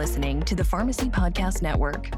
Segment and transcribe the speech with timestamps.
[0.00, 2.08] listening to the Pharmacy Podcast Network.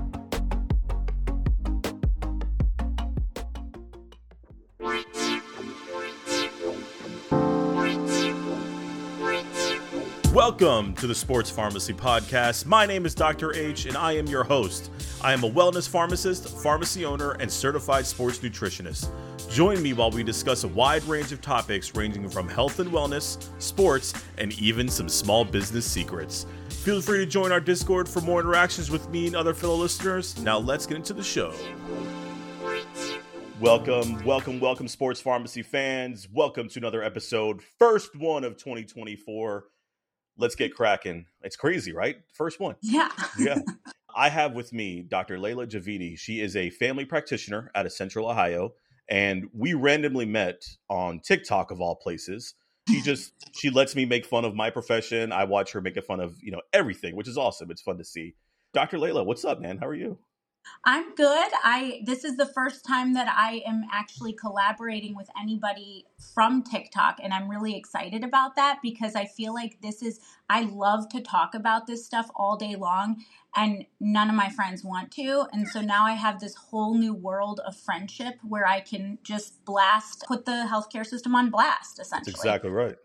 [10.32, 12.66] Welcome to the Sports Pharmacy Podcast.
[12.66, 13.52] My name is Dr.
[13.52, 14.92] H, and I am your host.
[15.20, 19.10] I am a wellness pharmacist, pharmacy owner, and certified sports nutritionist.
[19.50, 23.44] Join me while we discuss a wide range of topics ranging from health and wellness,
[23.60, 26.46] sports, and even some small business secrets.
[26.82, 30.36] Feel free to join our Discord for more interactions with me and other fellow listeners.
[30.42, 31.54] Now, let's get into the show.
[33.60, 36.28] Welcome, welcome, welcome, sports pharmacy fans.
[36.32, 39.64] Welcome to another episode, first one of 2024
[40.36, 41.26] let's get cracking.
[41.42, 42.16] It's crazy, right?
[42.32, 42.76] First one.
[42.82, 43.08] Yeah.
[43.38, 43.58] yeah.
[44.16, 45.38] I have with me Dr.
[45.38, 46.18] Layla Javidi.
[46.18, 48.72] She is a family practitioner out of Central Ohio,
[49.08, 52.54] and we randomly met on TikTok of all places.
[52.88, 55.32] She just she lets me make fun of my profession.
[55.32, 57.70] I watch her making fun of, you know, everything, which is awesome.
[57.70, 58.34] It's fun to see.
[58.74, 58.98] Dr.
[58.98, 59.78] Layla, what's up, man?
[59.78, 60.18] How are you?
[60.84, 61.48] I'm good.
[61.62, 67.18] I this is the first time that I am actually collaborating with anybody from TikTok
[67.22, 71.20] and I'm really excited about that because I feel like this is I love to
[71.20, 73.24] talk about this stuff all day long
[73.54, 77.14] and none of my friends want to and so now I have this whole new
[77.14, 82.32] world of friendship where I can just blast put the healthcare system on blast essentially.
[82.32, 82.96] That's exactly right.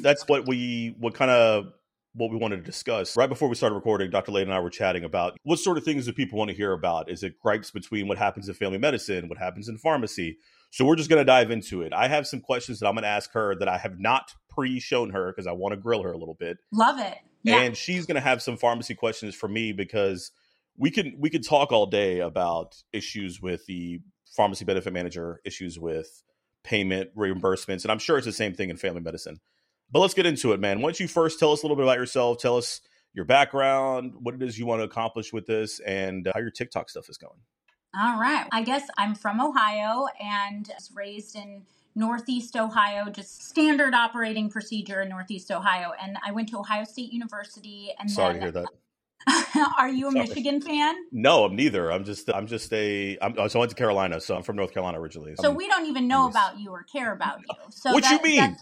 [0.00, 1.72] That's what we what kind of
[2.14, 3.16] what we wanted to discuss.
[3.16, 4.32] Right before we started recording, Dr.
[4.32, 6.72] Lane and I were chatting about what sort of things do people want to hear
[6.72, 7.10] about?
[7.10, 10.38] Is it gripes between what happens in family medicine, what happens in pharmacy?
[10.70, 11.92] So we're just going to dive into it.
[11.92, 14.80] I have some questions that I'm going to ask her that I have not pre
[14.80, 16.58] shown her because I want to grill her a little bit.
[16.72, 17.18] Love it.
[17.42, 17.60] Yeah.
[17.60, 20.30] And she's going to have some pharmacy questions for me because
[20.76, 24.00] we can we could talk all day about issues with the
[24.34, 26.22] pharmacy benefit manager, issues with
[26.64, 29.40] payment reimbursements, and I'm sure it's the same thing in family medicine.
[29.90, 30.80] But let's get into it, man.
[30.80, 32.38] Why don't you first tell us a little bit about yourself?
[32.38, 32.80] Tell us
[33.12, 36.50] your background, what it is you want to accomplish with this, and uh, how your
[36.50, 37.38] TikTok stuff is going.
[37.96, 38.46] All right.
[38.50, 41.62] I guess I'm from Ohio and was raised in
[41.94, 45.92] Northeast Ohio, just standard operating procedure in Northeast Ohio.
[46.02, 47.92] And I went to Ohio State University.
[47.98, 48.68] And sorry then, to hear that.
[49.78, 50.26] Are you a Sorry.
[50.26, 50.96] Michigan fan?
[51.12, 51.90] No, I'm neither.
[51.90, 54.72] I'm just I'm just a I'm so I went to Carolina, so I'm from North
[54.74, 55.34] Carolina originally.
[55.36, 57.54] So I'm, we don't even know about you or care about you.
[57.70, 58.56] So what that, you mean?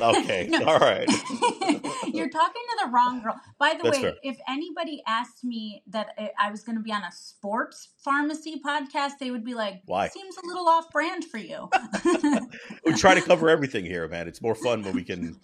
[0.00, 1.08] Okay, all right.
[2.12, 3.38] You're talking to the wrong girl.
[3.58, 4.14] By the That's way, fair.
[4.22, 6.08] if anybody asked me that
[6.38, 10.08] I was going to be on a sports pharmacy podcast, they would be like, "Why?"
[10.08, 11.70] Seems a little off brand for you.
[12.84, 14.28] we try to cover everything here, man.
[14.28, 15.38] It's more fun when we can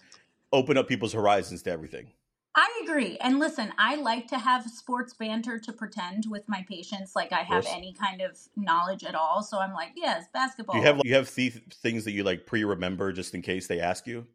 [0.51, 2.11] open up people's horizons to everything.
[2.55, 3.17] I agree.
[3.17, 7.41] And listen, I like to have sports banter to pretend with my patients like I
[7.41, 9.41] have any kind of knowledge at all.
[9.41, 10.75] So I'm like, yes, basketball.
[10.75, 13.79] Do you have you have th- things that you like pre-remember just in case they
[13.79, 14.27] ask you?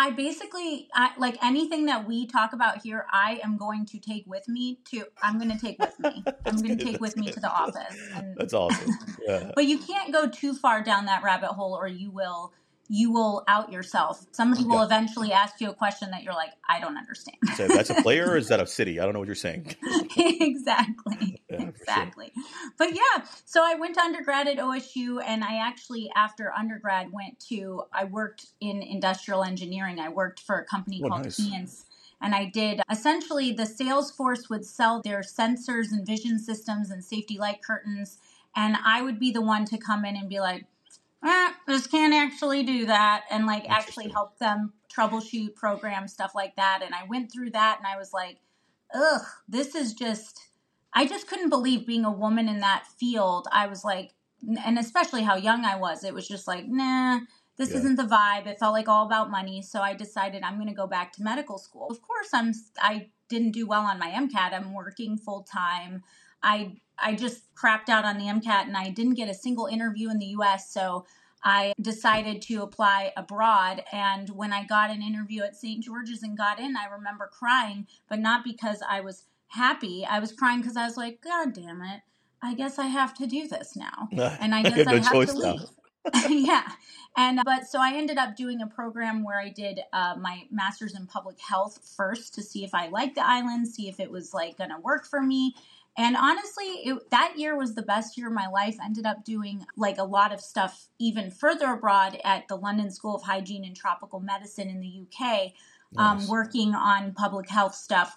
[0.00, 3.04] I basically I, like anything that we talk about here.
[3.10, 5.04] I am going to take with me to.
[5.24, 6.22] I'm going to take with me.
[6.46, 7.24] I'm going to take with good.
[7.24, 7.98] me to the office.
[8.14, 8.92] And, That's awesome.
[9.26, 9.50] Yeah.
[9.56, 12.52] but you can't go too far down that rabbit hole, or you will
[12.88, 14.24] you will out yourself.
[14.32, 17.36] Somebody will eventually ask you a question that you're like, I don't understand.
[17.54, 18.98] So that's a player or is that a city?
[18.98, 19.76] I don't know what you're saying.
[20.16, 21.42] exactly.
[21.50, 22.32] Yeah, exactly.
[22.34, 22.70] Sure.
[22.78, 27.38] But yeah, so I went to undergrad at OSU and I actually after undergrad went
[27.48, 30.00] to I worked in industrial engineering.
[30.00, 31.36] I worked for a company oh, called nice.
[31.36, 31.84] Keyence
[32.22, 37.04] and I did essentially the sales force would sell their sensors and vision systems and
[37.04, 38.18] safety light curtains
[38.56, 40.64] and I would be the one to come in and be like
[41.24, 46.56] eh, this can't actually do that and like actually help them troubleshoot program stuff like
[46.56, 48.38] that and i went through that and i was like
[48.94, 50.48] ugh this is just
[50.94, 54.14] i just couldn't believe being a woman in that field i was like
[54.64, 57.20] and especially how young i was it was just like nah
[57.56, 57.78] this yeah.
[57.78, 60.74] isn't the vibe it felt like all about money so i decided i'm going to
[60.74, 64.52] go back to medical school of course i'm i didn't do well on my mcat
[64.52, 66.02] i'm working full time
[66.42, 70.10] i I just crapped out on the MCAT and I didn't get a single interview
[70.10, 70.72] in the US.
[70.72, 71.06] So
[71.44, 73.84] I decided to apply abroad.
[73.92, 75.82] And when I got an interview at St.
[75.82, 80.04] George's and got in, I remember crying, but not because I was happy.
[80.04, 82.00] I was crying because I was like, God damn it.
[82.42, 84.08] I guess I have to do this now.
[84.40, 85.68] And I guess I, no I have to leave.
[86.28, 86.68] yeah.
[87.16, 90.94] And but so I ended up doing a program where I did uh, my master's
[90.94, 94.32] in public health first to see if I liked the island, see if it was
[94.32, 95.54] like going to work for me.
[95.98, 98.76] And honestly, it, that year was the best year of my life.
[98.82, 103.16] Ended up doing like a lot of stuff even further abroad at the London School
[103.16, 105.52] of Hygiene and Tropical Medicine in the UK,
[105.96, 106.22] um, nice.
[106.22, 108.16] um, working on public health stuff,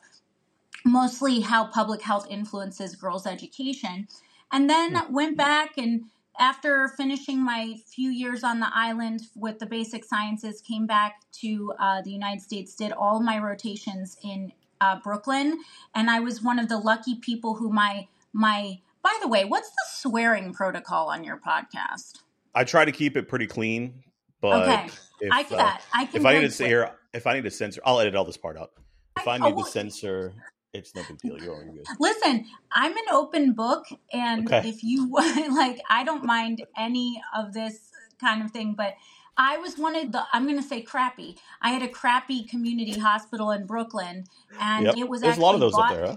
[0.86, 4.08] mostly how public health influences girls' education.
[4.52, 5.12] And then mm-hmm.
[5.12, 6.04] went back and
[6.40, 11.74] after finishing my few years on the island with the basic sciences, came back to
[11.80, 14.52] uh, the United States, did all my rotations in
[14.82, 15.60] uh, Brooklyn,
[15.96, 18.80] and I was one of the lucky people who my my.
[19.04, 22.20] By the way, what's the swearing protocol on your podcast?
[22.54, 24.04] I try to keep it pretty clean,
[24.42, 24.90] but Okay.
[25.22, 26.20] if, I uh, I can.
[26.22, 28.38] if I need to say here, if I need to censor, I'll edit all this
[28.38, 28.72] part out.
[29.18, 30.34] If I I- need oh, to censor,
[30.74, 31.42] it's no big deal.
[31.42, 31.86] You're all good.
[32.00, 34.68] Listen, I'm an open book, and Okay.
[34.70, 35.10] if you
[35.56, 37.90] like, I don't mind any of this
[38.20, 38.76] kind of thing.
[38.78, 38.94] But
[39.38, 41.38] I was one of the, I'm going to say crappy.
[41.62, 44.26] I had a crappy community hospital in Brooklyn,
[44.60, 44.98] and Yep.
[44.98, 46.08] it was There's a lot of those up there.
[46.08, 46.16] Huh?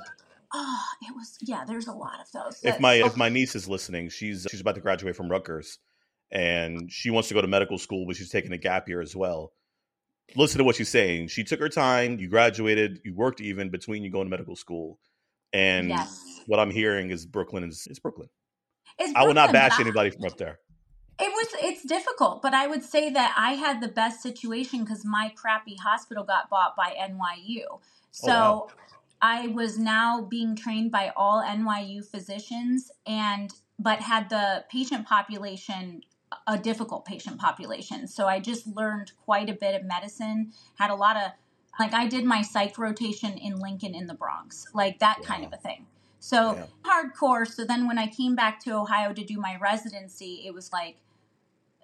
[0.57, 1.65] Oh, it was yeah.
[1.67, 2.61] There's a lot of those.
[2.63, 5.79] If my oh, if my niece is listening, she's she's about to graduate from Rutgers,
[6.31, 9.17] and she wants to go to medical school, but she's taking a gap year as
[9.17, 9.53] well.
[10.37, 11.29] Listen to what she's saying.
[11.29, 12.21] She took her time.
[12.21, 13.01] You graduated.
[13.05, 15.01] You worked even between you going to medical school,
[15.53, 18.29] and yes, what I'm hearing is Brooklyn is is Brooklyn.
[19.01, 20.61] It's I will not bash anybody from up there.
[21.21, 25.05] It was it's difficult, but I would say that I had the best situation because
[25.05, 27.65] my crappy hospital got bought by NYU.
[27.71, 28.69] Oh, so wow.
[29.21, 36.03] I was now being trained by all NYU physicians and but had the patient population
[36.47, 38.09] a difficult patient population.
[38.09, 41.33] So I just learned quite a bit of medicine, had a lot of
[41.79, 45.53] like I did my psych rotation in Lincoln in the Bronx, like that kind of
[45.53, 45.87] a thing.
[46.21, 46.67] So Yeah.
[46.85, 47.47] hardcore.
[47.47, 50.97] So then when I came back to Ohio to do my residency, it was like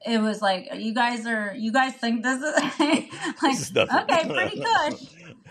[0.07, 3.11] it was like you guys are you guys think this is like
[3.43, 3.99] This is nothing.
[3.99, 5.09] okay, pretty good.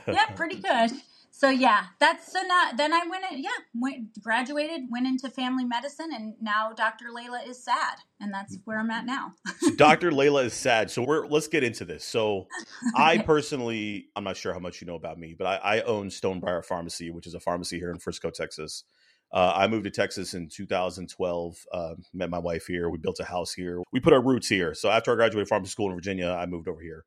[0.07, 0.91] yeah, pretty good.
[1.31, 5.63] So yeah, that's so now then I went in- yeah, went graduated, went into family
[5.63, 7.05] medicine and now Dr.
[7.15, 9.33] Layla is sad and that's where I'm at now.
[9.61, 10.11] So Dr.
[10.11, 10.91] Layla is sad.
[10.91, 12.03] So we're let's get into this.
[12.03, 12.47] So
[12.95, 16.09] I personally, I'm not sure how much you know about me, but I, I own
[16.09, 18.83] Stonebriar Pharmacy, which is a pharmacy here in Frisco, Texas.
[19.31, 21.65] Uh, I moved to Texas in 2012.
[21.71, 22.89] Uh, met my wife here.
[22.89, 23.81] We built a house here.
[23.91, 24.73] We put our roots here.
[24.73, 27.05] So after I graduated pharmacy school in Virginia, I moved over here,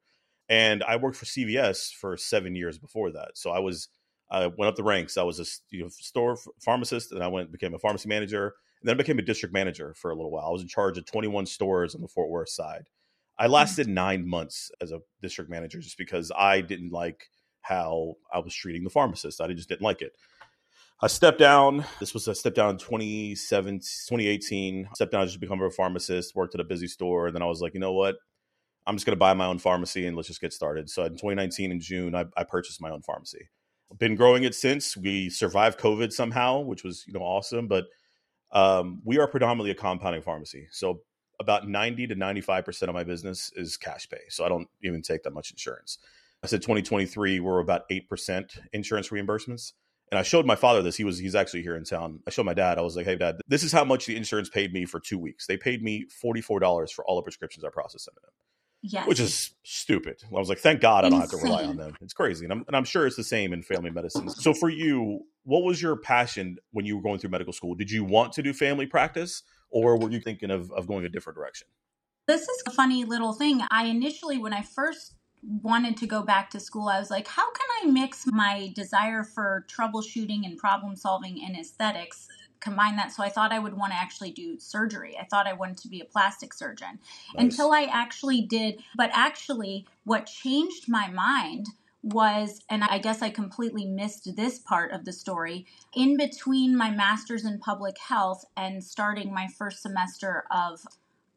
[0.48, 3.32] and I worked for CVS for seven years before that.
[3.34, 3.88] So I was
[4.30, 5.18] I went up the ranks.
[5.18, 8.88] I was a you know, store pharmacist, and I went became a pharmacy manager, and
[8.88, 10.46] then I became a district manager for a little while.
[10.46, 12.88] I was in charge of 21 stores on the Fort Worth side.
[13.38, 17.28] I lasted nine months as a district manager just because I didn't like
[17.62, 19.40] how I was treating the pharmacist.
[19.40, 20.12] I just didn't like it.
[21.04, 21.84] I stepped down.
[21.98, 24.88] This was a step down in 27, 2018.
[24.94, 27.26] Stepped down just become a pharmacist, worked at a busy store.
[27.26, 28.14] And then I was like, you know what?
[28.86, 30.88] I'm just going to buy my own pharmacy and let's just get started.
[30.88, 33.48] So in 2019, in June, I, I purchased my own pharmacy.
[33.98, 34.96] Been growing it since.
[34.96, 37.66] We survived COVID somehow, which was you know awesome.
[37.66, 37.86] But
[38.52, 40.68] um, we are predominantly a compounding pharmacy.
[40.70, 41.02] So
[41.40, 44.20] about 90 to 95% of my business is cash pay.
[44.28, 45.98] So I don't even take that much insurance.
[46.44, 49.72] I said 2023, we're about 8% insurance reimbursements.
[50.12, 50.94] And I showed my father this.
[50.94, 52.20] He was he's actually here in town.
[52.26, 52.78] I showed my dad.
[52.78, 55.18] I was like, "Hey, dad, this is how much the insurance paid me for two
[55.18, 55.46] weeks.
[55.46, 58.30] They paid me forty four dollars for all the prescriptions I processed into them,
[58.82, 59.08] Yes.
[59.08, 61.96] which is stupid." I was like, "Thank God I don't have to rely on them.
[62.02, 64.28] It's crazy." And I'm and I'm sure it's the same in family medicine.
[64.28, 67.74] So for you, what was your passion when you were going through medical school?
[67.74, 71.08] Did you want to do family practice, or were you thinking of of going a
[71.08, 71.68] different direction?
[72.28, 73.62] This is a funny little thing.
[73.70, 77.50] I initially, when I first wanted to go back to school, I was like, how
[77.52, 82.28] can I mix my desire for troubleshooting and problem solving and aesthetics?
[82.60, 83.10] Combine that.
[83.10, 85.16] So I thought I would want to actually do surgery.
[85.20, 87.00] I thought I wanted to be a plastic surgeon
[87.34, 87.44] Nice.
[87.44, 88.82] until I actually did.
[88.96, 91.66] But actually, what changed my mind
[92.04, 96.90] was, and I guess I completely missed this part of the story, in between my
[96.90, 100.86] master's in public health and starting my first semester of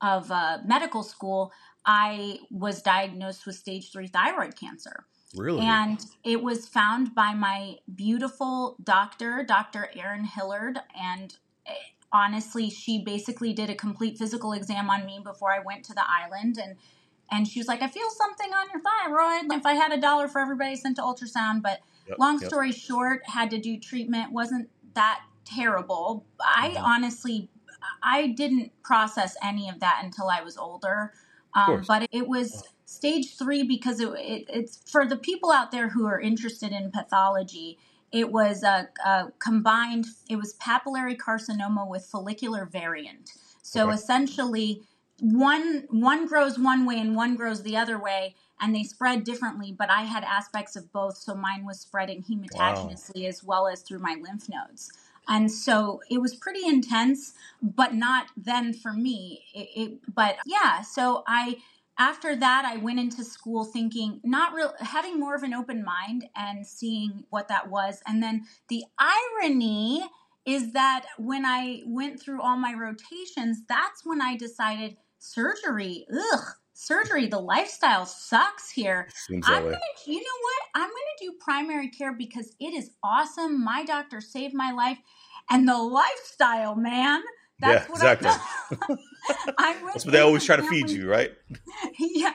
[0.02, 1.52] of uh, medical school,
[1.86, 5.06] I was diagnosed with stage three thyroid cancer.
[5.36, 5.66] really?
[5.66, 9.90] And it was found by my beautiful doctor, Dr.
[9.96, 10.80] Erin Hillard.
[11.00, 11.36] And
[11.68, 11.74] eh,
[12.12, 16.04] honestly, she basically did a complete physical exam on me before I went to the
[16.08, 16.58] island.
[16.58, 16.78] And
[17.32, 19.52] and she was like, I feel something on your thyroid.
[19.52, 22.50] If I had a dollar for everybody sent to ultrasound, but Yep, long yep.
[22.50, 24.32] story short, had to do treatment.
[24.32, 26.26] wasn't that terrible.
[26.40, 26.84] I Mhm.
[26.84, 27.50] honestly,
[28.04, 31.14] I didn't process any of that until I was older.
[31.56, 35.90] Um, but it was stage three because it, it, it's for the people out there
[35.90, 37.80] who are interested in pathology.
[38.12, 40.08] It was a, a combined.
[40.30, 43.32] It was papillary carcinoma with follicular variant.
[43.64, 43.96] So Okay.
[43.96, 44.84] essentially,
[45.22, 49.74] one one grows one way and one grows the other way, and they spread differently.
[49.74, 54.00] But I had aspects of both, so mine was spreading hematogenously as well as through
[54.00, 54.92] my lymph nodes.
[55.28, 59.44] And so it was pretty intense, but not then for me.
[59.54, 61.58] It, it, but yeah, so I
[61.98, 66.28] after that I went into school thinking not real having more of an open mind
[66.36, 68.02] and seeing what that was.
[68.06, 70.04] And then the irony
[70.46, 76.46] is that when I went through all my rotations, that's when I decided surgery, ugh,
[76.76, 77.28] surgery.
[77.28, 79.08] The lifestyle sucks here.
[79.28, 80.62] Seems I'm gonna, you know what?
[80.76, 83.64] I'm gonna do primary care because it is awesome.
[83.64, 85.00] My doctor saved my life,
[85.50, 87.24] and the lifestyle, man.
[87.60, 88.30] That's Yeah, what exactly.
[89.30, 91.32] I, I That's what they always try to feed you, right?
[92.00, 92.34] yeah.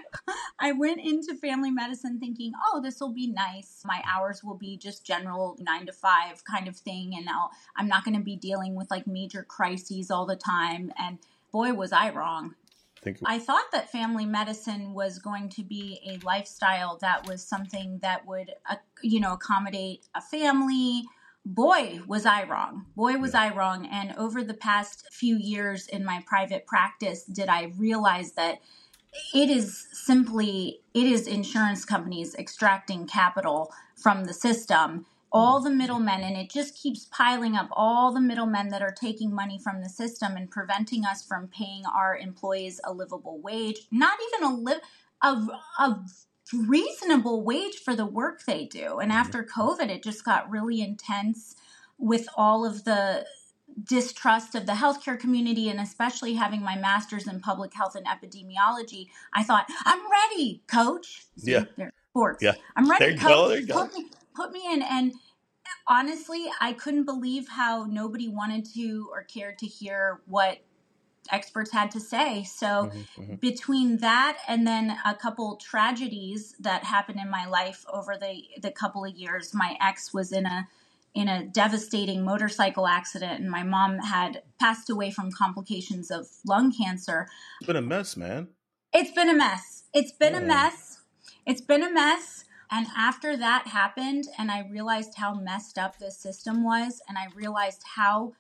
[0.58, 3.82] I went into family medicine thinking, oh, this will be nice.
[3.84, 7.14] My hours will be just general nine to five kind of thing.
[7.16, 10.92] And I'll, I'm not going to be dealing with like major crises all the time.
[10.98, 11.18] And
[11.52, 12.54] boy, was I wrong.
[13.00, 17.42] I think I thought that family medicine was going to be a lifestyle that was
[17.42, 21.04] something that would, uh, you know, accommodate a family.
[21.46, 22.86] Boy, was I wrong.
[22.94, 23.86] Boy, was I wrong.
[23.86, 28.60] And over the past few years in my private practice, did I realize that
[29.34, 35.64] it is simply it is insurance companies extracting capital from the system all mm.
[35.64, 39.58] the middlemen and it just keeps piling up all the middlemen that are taking money
[39.58, 44.48] from the system and preventing us from paying our employees a livable wage not even
[44.48, 44.80] a li-
[45.22, 45.28] a,
[45.78, 46.00] a
[46.54, 48.98] reasonable wage for the work they do.
[48.98, 51.56] And after covid it just got really intense
[51.98, 53.26] with all of the
[53.84, 59.06] distrust of the healthcare community and especially having my master's in public health and epidemiology
[59.32, 61.26] i thought i'm ready coach.
[61.36, 61.64] Yeah.
[62.10, 62.42] sports.
[62.42, 62.54] Yeah.
[62.76, 63.28] i'm ready There you coach.
[63.28, 63.74] Go, there you go.
[63.74, 64.06] put me
[64.40, 65.12] put me in and
[65.86, 70.60] honestly i couldn't believe how nobody wanted to or cared to hear what
[71.30, 72.44] experts had to say.
[72.44, 73.40] So Mhm, mhm.
[73.40, 78.70] between that and then a couple tragedies that happened in my life over the the
[78.70, 80.68] couple of years my ex was in a
[81.12, 86.72] in a devastating motorcycle accident and my mom had passed away from complications of lung
[86.72, 87.26] cancer.
[87.60, 88.48] It's been a mess, man.
[88.92, 89.84] it's been a mess.
[89.92, 90.98] It's been a mess.
[91.46, 96.18] It's been a mess and after that happened and i realized how messed up this
[96.18, 98.32] system was and i realized how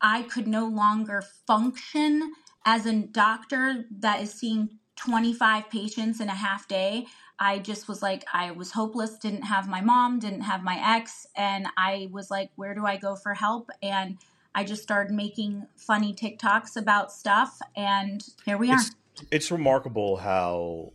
[0.00, 2.32] I could no longer function
[2.64, 7.06] as a doctor that is seeing 25 patients in a half day.
[7.38, 11.26] I just was like, I was hopeless, didn't have my mom, didn't have my ex.
[11.36, 13.70] And I was like, where do I go for help?
[13.82, 14.18] And
[14.54, 17.60] I just started making funny TikToks about stuff.
[17.76, 18.78] And here we are.
[18.78, 18.90] It's
[19.30, 20.92] it's remarkable how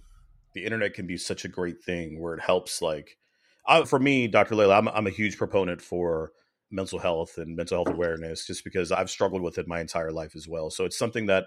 [0.53, 2.81] the internet can be such a great thing where it helps.
[2.81, 3.17] Like,
[3.67, 4.55] I, for me, Dr.
[4.55, 6.31] Layla, I'm, I'm a huge proponent for
[6.72, 10.36] mental health and mental health awareness, just because I've struggled with it my entire life
[10.36, 10.69] as well.
[10.69, 11.45] So it's something that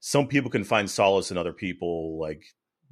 [0.00, 2.42] some people can find solace in other people, like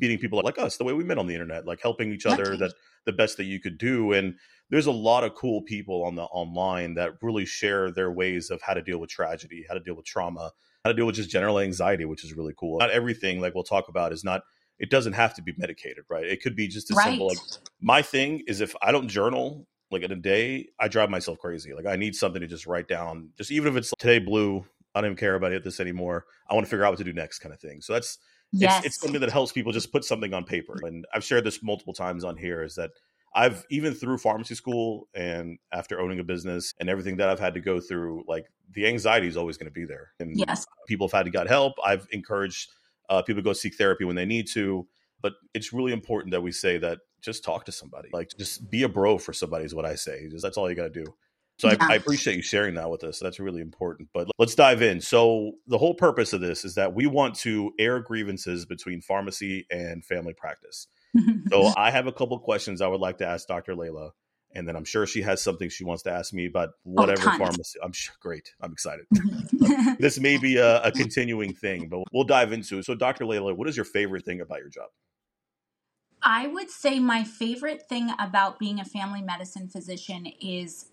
[0.01, 2.53] meeting people like us, the way we met on the internet, like helping each other.
[2.53, 2.57] Okay.
[2.57, 2.75] That
[3.07, 4.35] the best that you could do, and
[4.69, 8.61] there's a lot of cool people on the online that really share their ways of
[8.63, 10.53] how to deal with tragedy, how to deal with trauma,
[10.85, 12.79] how to deal with just general anxiety, which is really cool.
[12.79, 14.43] Not everything like we'll talk about is not
[14.81, 16.25] it doesn't have to be medicated, right?
[16.25, 17.11] It could be just as Right.
[17.11, 17.39] simple like
[17.81, 21.75] my thing is if I don't journal like in a day, I drive myself crazy.
[21.75, 25.01] Like I need something to just write down, just even if it's today blue, I
[25.01, 26.25] don't even care about it this anymore.
[26.49, 27.81] I want to figure out what to do next kind of thing.
[27.83, 28.19] So that's
[28.53, 28.79] yes.
[28.79, 30.77] it's, it's something that helps people just put something on paper.
[30.83, 32.91] And I've shared this multiple times on here is that
[33.35, 37.55] I've even through pharmacy school and after owning a business and everything that I've had
[37.55, 40.13] to go through, like the anxiety is always going to be there.
[40.19, 40.67] And yes.
[40.89, 41.75] people have had to get help.
[41.85, 42.71] I've encouraged
[43.11, 44.87] uh, people go seek therapy when they need to.
[45.23, 48.09] But it's really important that we say that just talk to somebody.
[48.13, 50.29] Like just be a bro for somebody is what I say.
[50.31, 51.15] Just, that's all you got to do.
[51.59, 51.89] So I, Yeah.
[51.91, 53.19] I appreciate you sharing that with us.
[53.19, 54.09] That's really important.
[54.15, 55.03] But let's dive in.
[55.03, 59.67] So the whole purpose of this is that we want to air grievances between pharmacy
[59.71, 60.87] and family practice.
[61.51, 63.75] So I have a couple questions I would like to ask Dr.
[63.75, 64.13] Layla,
[64.55, 67.23] and then I'm sure she has something she wants to ask me about oh, whatever
[67.23, 67.39] tons.
[67.39, 67.79] pharmacy.
[67.83, 68.53] I'm sure, great.
[68.61, 69.07] I'm excited.
[69.99, 72.85] this may be a, a continuing thing, but we'll dive into it.
[72.85, 73.25] So, Dr.
[73.25, 74.89] Layla, what is your favorite thing about your job?
[76.23, 80.87] I would say my favorite thing about being a family medicine physician is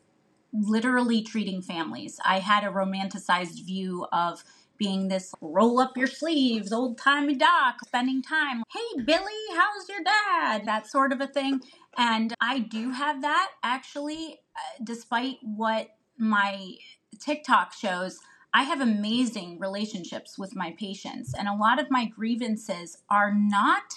[0.54, 2.20] literally treating families.
[2.24, 4.44] I had a romanticized view of
[4.78, 8.64] being this roll up your sleeves, old timey doc, spending time.
[8.74, 10.66] Hey, Billy, how's your dad?
[10.66, 11.62] That sort of a thing.
[11.98, 16.76] And I do have that actually, uh, despite what my
[17.20, 18.20] TikTok shows.
[18.54, 23.94] I have amazing relationships with my patients, and a lot of my grievances are not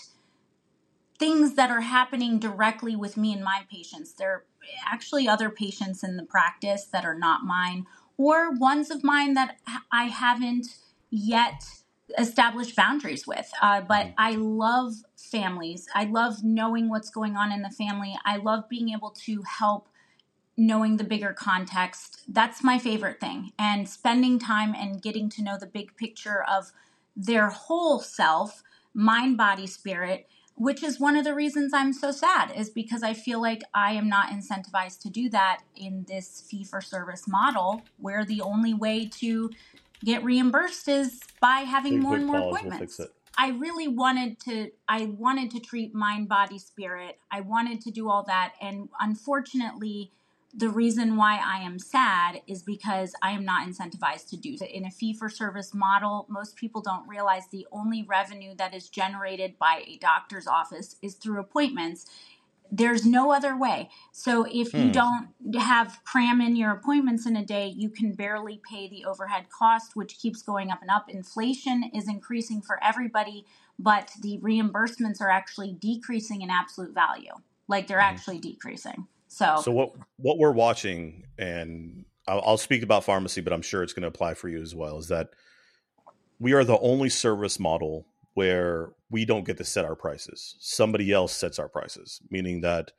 [1.18, 4.12] things that are happening directly with me and my patients.
[4.12, 4.44] They're
[4.86, 7.86] actually other patients in the practice that are not mine,
[8.20, 9.56] or ones of mine that
[9.90, 10.66] I haven't
[11.08, 11.64] yet
[12.18, 13.50] established boundaries with.
[13.62, 15.86] Uh, but I love families.
[15.94, 18.14] I love knowing what's going on in the family.
[18.26, 19.88] I love being able to help
[20.54, 22.20] knowing the bigger context.
[22.28, 23.52] That's my favorite thing.
[23.58, 26.72] And spending time and getting to know the big picture of
[27.16, 28.62] their whole self,
[28.92, 30.28] mind, body, spirit
[30.60, 33.92] which is one of the reasons I'm so sad, is because I feel like I
[33.92, 38.74] am not incentivized to do that in this fee for service model, where the only
[38.74, 39.48] way to
[40.04, 42.96] get reimbursed is by having more and more pause, we'll appointments.
[42.96, 43.14] fix it.
[43.38, 47.18] I really wanted to I wanted to treat mind body spirit.
[47.30, 50.12] I wanted to do all that and unfortunately
[50.52, 54.70] the reason why I am sad is because I am not incentivized to do it.
[54.70, 58.88] In a fee for service model, most people don't realize the only revenue that is
[58.88, 62.06] generated by a doctor's office is through appointments.
[62.72, 63.90] There's no other way.
[64.10, 64.92] So if you hmm.
[64.92, 69.46] don't have cram in your appointments in a day, you can barely pay the overhead
[69.50, 71.08] cost, which keeps going up and up.
[71.08, 73.44] Inflation is increasing for everybody,
[73.78, 77.34] but the reimbursements are actually decreasing in absolute value.
[77.68, 78.14] Like they're hmm.
[78.14, 79.06] actually decreasing.
[79.30, 83.84] So, so what what we're watching, and I'll, I'll speak about pharmacy, but I'm sure
[83.84, 84.98] it's going to apply for you as well.
[84.98, 85.30] Is that
[86.40, 90.56] we are the only service model where we don't get to set our prices.
[90.58, 92.90] Somebody else sets our prices, meaning that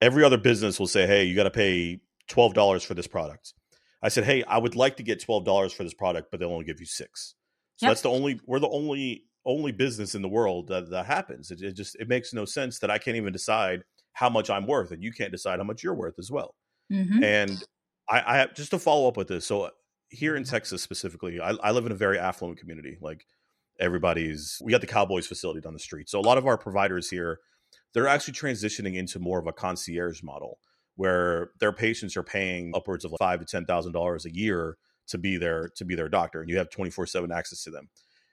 [0.00, 3.54] every other business will say, "Hey, you got to pay twelve dollars for this product."
[4.02, 6.52] I said, "Hey, I would like to get twelve dollars for this product, but they'll
[6.52, 7.36] only give you six.
[7.76, 7.90] So yep.
[7.90, 11.52] that's the only we're the only only business in the world that that happens.
[11.52, 13.84] It, it, just it makes no sense that I can't even decide
[14.14, 16.54] how much I'm worth, and you can't decide how much you're worth as well.
[16.90, 17.22] Mm-hmm.
[17.22, 17.64] And
[18.08, 19.46] I, I have just to follow up with this.
[19.46, 19.70] So
[20.08, 22.96] here in Texas specifically, I, I live in a very affluent community.
[23.00, 23.26] Like
[23.78, 26.08] everybody's, we got the Cowboys facility down the street.
[26.08, 27.40] So a lot of our providers here,
[27.92, 30.58] they're actually transitioning into more of a concierge model
[30.96, 34.76] where their patients are paying upwards of like five to ten thousand dollars a year
[35.08, 37.70] to be their to be their doctor, and you have twenty four seven access to
[37.70, 37.88] them.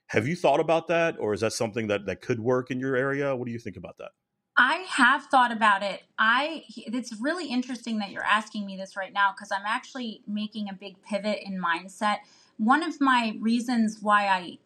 [0.07, 2.95] Have you thought about that, or is that something that that could work in your
[2.95, 3.35] area?
[3.35, 4.11] What do you think about that?
[4.57, 6.03] I have thought about it.
[6.19, 10.69] I it's really interesting that you're asking me this right now because I'm actually making
[10.69, 12.17] a big pivot in mindset.
[12.57, 14.57] One of my reasons why I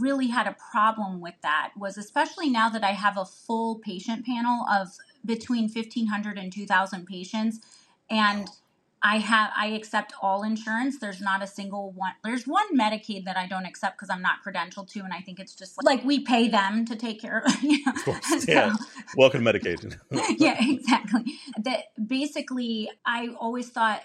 [0.00, 4.26] really had a problem with that was especially now that I have a full patient
[4.26, 4.88] panel of
[5.24, 7.60] between 1500 and 2000 patients
[8.10, 8.48] and
[9.02, 10.98] I have I accept all insurance.
[10.98, 12.12] There's not a single one.
[12.22, 15.40] There's one Medicaid that I don't accept because I'm not credentialed to, and I think
[15.40, 17.50] it's just like, like we pay them to take care of.
[17.62, 17.92] You know?
[17.92, 18.74] Of course, so, yeah.
[19.16, 19.96] Welcome Medicaid.
[20.38, 21.34] yeah, exactly.
[21.62, 24.02] That basically, I always thought,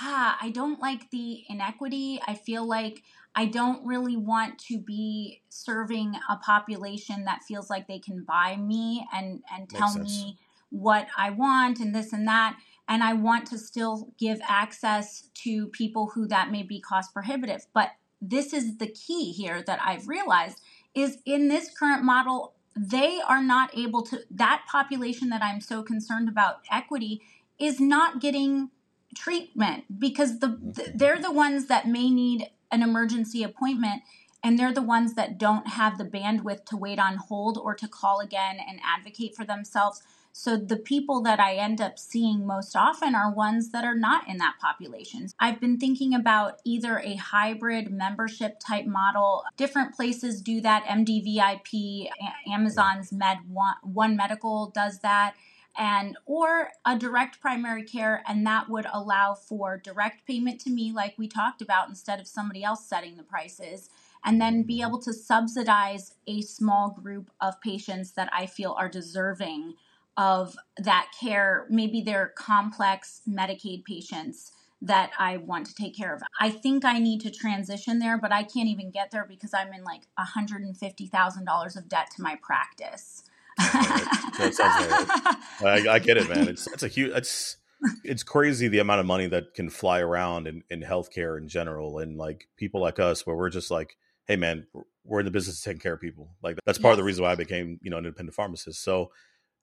[0.00, 2.20] ah, I don't like the inequity.
[2.26, 3.02] I feel like
[3.34, 8.56] I don't really want to be serving a population that feels like they can buy
[8.56, 10.38] me and and tell me
[10.70, 15.68] what I want and this and that and I want to still give access to
[15.68, 17.66] people who that may be cost prohibitive.
[17.74, 20.60] But this is the key here that I've realized
[20.94, 25.82] is in this current model, they are not able to, that population that I'm so
[25.82, 27.20] concerned about equity
[27.58, 28.70] is not getting
[29.14, 30.96] treatment because the, mm-hmm.
[30.96, 34.02] they're the ones that may need an emergency appointment
[34.42, 37.88] and they're the ones that don't have the bandwidth to wait on hold or to
[37.88, 40.02] call again and advocate for themselves.
[40.38, 44.28] So the people that I end up seeing most often are ones that are not
[44.28, 45.26] in that population.
[45.40, 49.42] I've been thinking about either a hybrid membership type model.
[49.56, 50.84] Different places do that.
[50.84, 52.08] MDVIP,
[52.46, 53.38] Amazon's Med
[53.82, 55.34] One, Medical does that
[55.76, 60.92] and or a direct primary care and that would allow for direct payment to me
[60.92, 63.90] like we talked about instead of somebody else setting the prices
[64.24, 68.88] and then be able to subsidize a small group of patients that I feel are
[68.88, 69.74] deserving
[70.18, 71.66] of that care.
[71.70, 74.50] Maybe they're complex Medicaid patients
[74.82, 76.22] that I want to take care of.
[76.40, 79.72] I think I need to transition there, but I can't even get there because I'm
[79.72, 83.22] in like $150,000 of debt to my practice.
[83.58, 85.88] that sounds right.
[85.88, 86.46] I, I, get it, man.
[86.46, 87.10] It's it's a huge.
[87.12, 87.56] It's
[88.04, 91.98] it's crazy the amount of money that can fly around in in healthcare in general,
[91.98, 93.96] and like people like us, where we're just like,
[94.28, 94.68] hey, man,
[95.02, 96.30] we're in the business of taking care of people.
[96.40, 96.94] Like that's part yes.
[96.94, 98.84] of the reason why I became you know an independent pharmacist.
[98.84, 99.10] So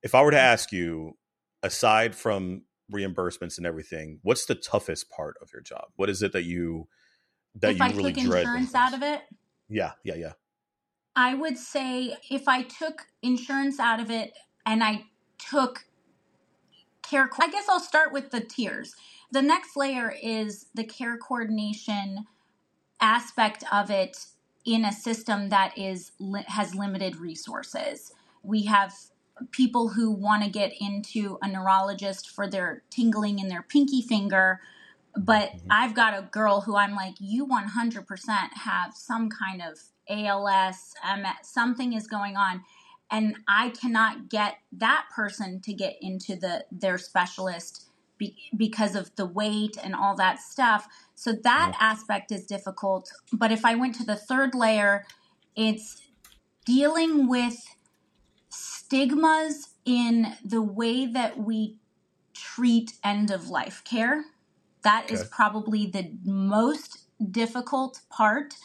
[0.05, 1.17] if I were to ask you,
[1.63, 2.61] aside from
[2.93, 5.85] reimbursements and everything, what's the toughest part of your job?
[5.95, 6.87] What is it that you
[7.55, 8.43] that if you I really took dread?
[8.43, 9.23] Insurance out of it.
[9.67, 10.33] Yeah, yeah, yeah.
[11.15, 15.05] I would say if I took insurance out of it and I
[15.39, 15.85] took
[17.01, 18.95] care, I guess I'll start with the tiers.
[19.31, 22.27] The next layer is the care coordination
[23.01, 24.27] aspect of it
[24.65, 26.11] in a system that is
[26.47, 28.13] has limited resources.
[28.43, 28.93] We have
[29.51, 34.61] people who want to get into a neurologist for their tingling in their pinky finger.
[35.17, 35.67] But mm-hmm.
[35.71, 38.05] I've got a girl who I'm like, you 100%
[38.63, 42.63] have some kind of ALS, MS, something is going on.
[43.11, 47.85] And I cannot get that person to get into the their specialist
[48.17, 50.87] be, because of the wait and all that stuff.
[51.13, 51.87] So that yeah.
[51.87, 53.11] aspect is difficult.
[53.31, 55.05] But if I went to the third layer,
[55.55, 56.01] it's
[56.65, 57.74] dealing with
[58.85, 61.77] stigmas in the way that we
[62.33, 64.25] treat end of life care.
[64.83, 65.15] That okay.
[65.15, 66.99] is probably the most
[67.31, 68.55] difficult part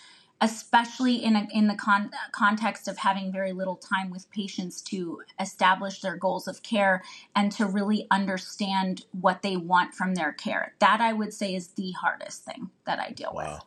[0.42, 5.20] especially in a, in the con- context of having very little time with patients to
[5.38, 7.02] establish their goals of care
[7.37, 10.74] and to really understand what they want from their care.
[10.78, 13.61] That I would say is the hardest thing that I deal wow.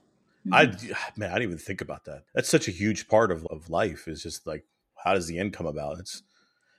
[0.46, 0.54] with.
[0.54, 1.20] I mm-hmm.
[1.20, 2.24] man, I didn't even think about that.
[2.34, 4.08] That's such a huge part of, of life.
[4.08, 4.66] Is just like
[5.04, 6.00] how does the end come about?
[6.00, 6.24] It's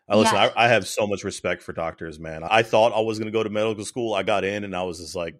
[0.08, 0.34] I listen.
[0.34, 0.50] Yeah.
[0.56, 2.42] I, I, have so much respect for doctors, man.
[2.44, 4.12] I thought I was going to go to medical school.
[4.12, 5.36] I got in, and I was just like,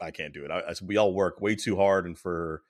[0.00, 0.50] I can't do it.
[0.50, 2.62] I, I, we all work way too hard, and for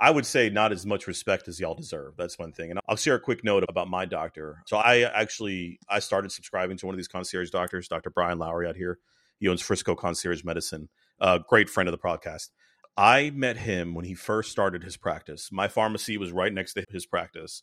[0.00, 2.14] I would say not as much respect as y'all deserve.
[2.16, 2.70] That's one thing.
[2.70, 4.62] And I'll share a quick note about my doctor.
[4.66, 8.10] So I actually I started subscribing to one of these concierge doctors, Dr.
[8.10, 8.98] Brian Lowry out here.
[9.38, 10.88] He owns Frisco Concierge Medicine.
[11.20, 12.50] A great friend of the podcast.
[12.96, 15.50] I met him when he first started his practice.
[15.50, 17.62] My pharmacy was right next to his practice.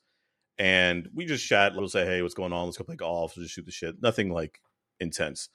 [0.60, 1.74] And we just chat.
[1.74, 2.66] We'll say, hey, what's going on?
[2.66, 3.36] Let's go play golf.
[3.36, 4.02] Let's just shoot the shit.
[4.02, 4.60] Nothing like
[5.00, 5.50] intense.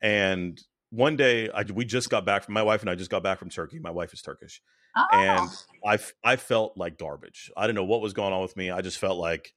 [0.00, 3.22] And one day I, we just got back from my wife and I just got
[3.22, 3.78] back from Turkey.
[3.78, 4.62] My wife is Turkish.
[4.96, 5.06] Oh.
[5.12, 5.50] And
[5.84, 7.50] I, I felt like garbage.
[7.54, 8.70] I didn't know what was going on with me.
[8.70, 9.52] I just felt like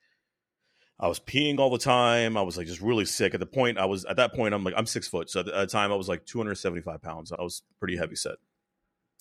[1.00, 2.36] I was peeing all the time.
[2.36, 3.34] I was like just really sick.
[3.34, 5.30] At the point I was at that point, I'm like, I'm six foot.
[5.30, 7.32] So at the time I was like 275 pounds.
[7.32, 8.36] I was pretty heavy set.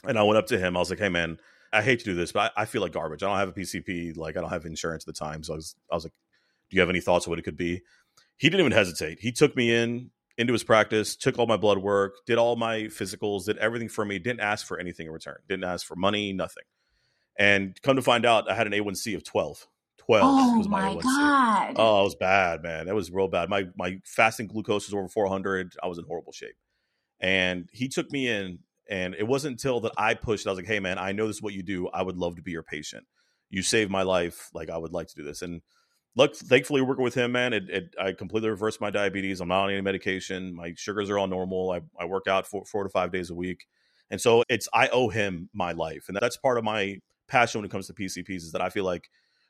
[0.05, 0.77] And I went up to him.
[0.77, 1.39] I was like, hey man,
[1.73, 3.23] I hate to do this, but I, I feel like garbage.
[3.23, 4.17] I don't have a PCP.
[4.17, 5.43] Like I don't have insurance at the time.
[5.43, 6.15] So I was, I was like,
[6.71, 7.83] do you have any thoughts of what it could be?
[8.37, 9.19] He didn't even hesitate.
[9.21, 12.83] He took me in into his practice, took all my blood work, did all my
[12.83, 16.33] physicals, did everything for me, didn't ask for anything in return, didn't ask for money,
[16.33, 16.63] nothing.
[17.37, 19.67] And come to find out, I had an A1C of 12.
[19.99, 21.75] 12 oh was my, my God.
[21.77, 22.89] Oh, it was bad, man.
[22.89, 23.51] It was real bad.
[23.51, 25.75] My my fasting glucose was over 400.
[25.83, 26.57] I was in horrible shape.
[27.21, 30.47] And he took me in, and it wasn't until that I pushed.
[30.47, 31.89] I was like, "Hey, man, I know this is what you do.
[31.89, 33.07] I would love to be your patient.
[33.51, 34.51] You saved my life.
[34.55, 35.63] Like, I would like to do this." And
[36.19, 39.41] look, thankfully working with him, man, it, it, I completely reversed my diabetes.
[39.41, 40.53] I'm not on any medication.
[40.55, 41.71] My sugars are all normal.
[41.71, 43.67] I, I work out four, four to five days a week.
[44.11, 46.07] And so it's, I owe him my life.
[46.09, 46.97] And that's part of my
[47.29, 49.09] passion when it comes to PCPs is that I feel like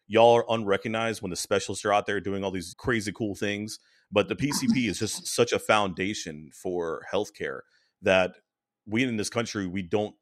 [0.09, 3.79] y'all are unrecognized when the specialists are out there doing all these crazy cool things.
[4.13, 7.61] But the PCP is just such a foundation for healthcare
[8.03, 8.37] that
[8.89, 10.15] we in this country, we don't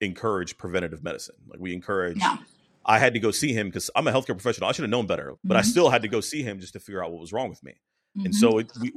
[0.00, 1.36] encourage preventative medicine.
[1.48, 2.20] Like we encourage.
[2.86, 4.68] I had to go see him because I'm a healthcare professional.
[4.68, 5.58] I should have known better, but mm-hmm.
[5.58, 7.62] I still had to go see him just to figure out what was wrong with
[7.62, 7.72] me.
[8.16, 8.26] Mm-hmm.
[8.26, 8.92] And so it, we,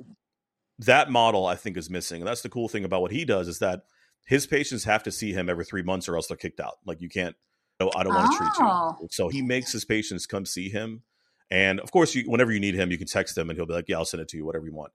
[0.80, 2.22] that model, I think, is missing.
[2.22, 3.84] And that's the cool thing about what he does is that
[4.26, 6.76] his patients have to see him every three months or else they're kicked out.
[6.86, 7.36] Like you can't,
[7.80, 8.66] no, I don't want to treat you.
[8.66, 9.08] Oh.
[9.10, 11.04] So he makes his patients come see him.
[11.50, 13.74] And of course, you, whenever you need him, you can text him and he'll be
[13.74, 14.92] like, yeah, I'll send it to you, whatever you want.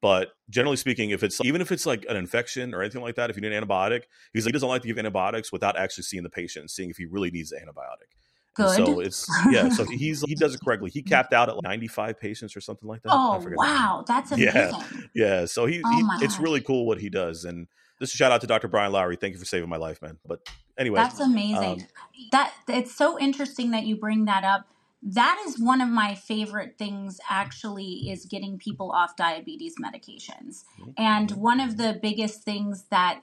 [0.00, 3.30] But generally speaking, if it's even if it's like an infection or anything like that,
[3.30, 4.02] if you need an antibiotic,
[4.32, 6.90] he's like, he doesn't like to give antibiotics without actually seeing the patient and seeing
[6.90, 8.12] if he really needs the antibiotic.
[8.54, 8.76] Good.
[8.76, 9.68] So it's yeah.
[9.68, 10.90] So he's he does it correctly.
[10.90, 13.10] He capped out at like 95 patients or something like that.
[13.12, 14.54] Oh wow, that's amazing.
[14.54, 14.82] Yeah,
[15.14, 15.44] yeah.
[15.46, 17.44] So he, oh, he it's really cool what he does.
[17.44, 17.66] And
[17.98, 18.68] this is a shout out to Dr.
[18.68, 19.16] Brian Lowry.
[19.16, 20.18] Thank you for saving my life, man.
[20.24, 20.40] But
[20.78, 21.82] anyway, that's amazing.
[21.82, 21.86] Um,
[22.30, 24.66] that it's so interesting that you bring that up.
[25.06, 27.20] That is one of my favorite things.
[27.28, 30.64] Actually, is getting people off diabetes medications.
[30.80, 30.90] Mm-hmm.
[30.96, 33.22] And one of the biggest things that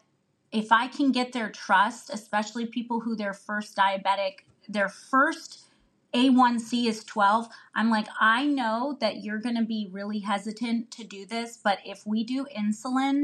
[0.52, 5.66] if I can get their trust, especially people who their first diabetic their first
[6.14, 11.04] A1C is 12, I'm like, I know that you're going to be really hesitant to
[11.04, 13.24] do this, but if we do insulin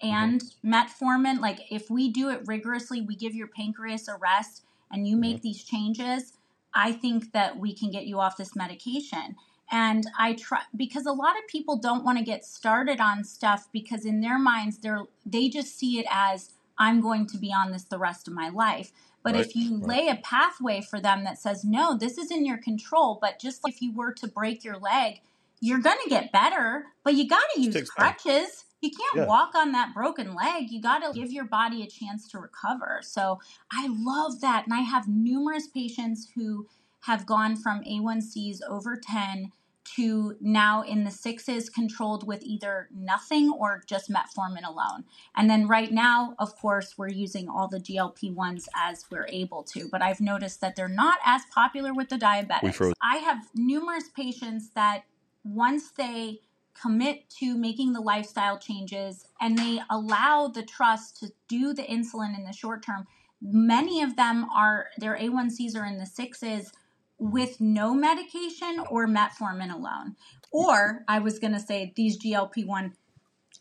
[0.00, 0.72] and mm-hmm.
[0.72, 5.16] metformin, like if we do it rigorously, we give your pancreas a rest and you
[5.16, 5.42] make mm-hmm.
[5.42, 6.32] these changes,
[6.74, 9.36] I think that we can get you off this medication.
[9.70, 13.68] And I try because a lot of people don't want to get started on stuff
[13.72, 17.72] because in their minds they're they just see it as I'm going to be on
[17.72, 18.92] this the rest of my life.
[19.22, 19.88] But right, if you right.
[19.88, 23.64] lay a pathway for them that says, no, this is in your control, but just
[23.64, 25.20] like if you were to break your leg,
[25.60, 28.22] you're going to get better, but you got to use crutches.
[28.24, 28.67] Time.
[28.80, 29.26] You can't yeah.
[29.26, 30.70] walk on that broken leg.
[30.70, 33.00] You got to give your body a chance to recover.
[33.02, 33.40] So
[33.72, 34.64] I love that.
[34.64, 36.68] And I have numerous patients who
[37.00, 39.52] have gone from A1Cs over 10
[39.96, 45.04] to now in the sixes controlled with either nothing or just metformin alone.
[45.34, 49.62] And then right now, of course, we're using all the GLP 1s as we're able
[49.64, 52.92] to, but I've noticed that they're not as popular with the diabetics.
[53.02, 55.04] I have numerous patients that
[55.42, 56.40] once they
[56.80, 62.36] commit to making the lifestyle changes and they allow the trust to do the insulin
[62.36, 63.06] in the short term,
[63.40, 66.72] many of them are their A1Cs are in the sixes
[67.18, 70.16] with no medication or metformin alone.
[70.50, 72.94] Or I was going to say these GLP one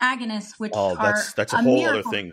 [0.01, 1.99] agonists, which oh, that's are that's a, a whole miracle.
[1.99, 2.31] other thing.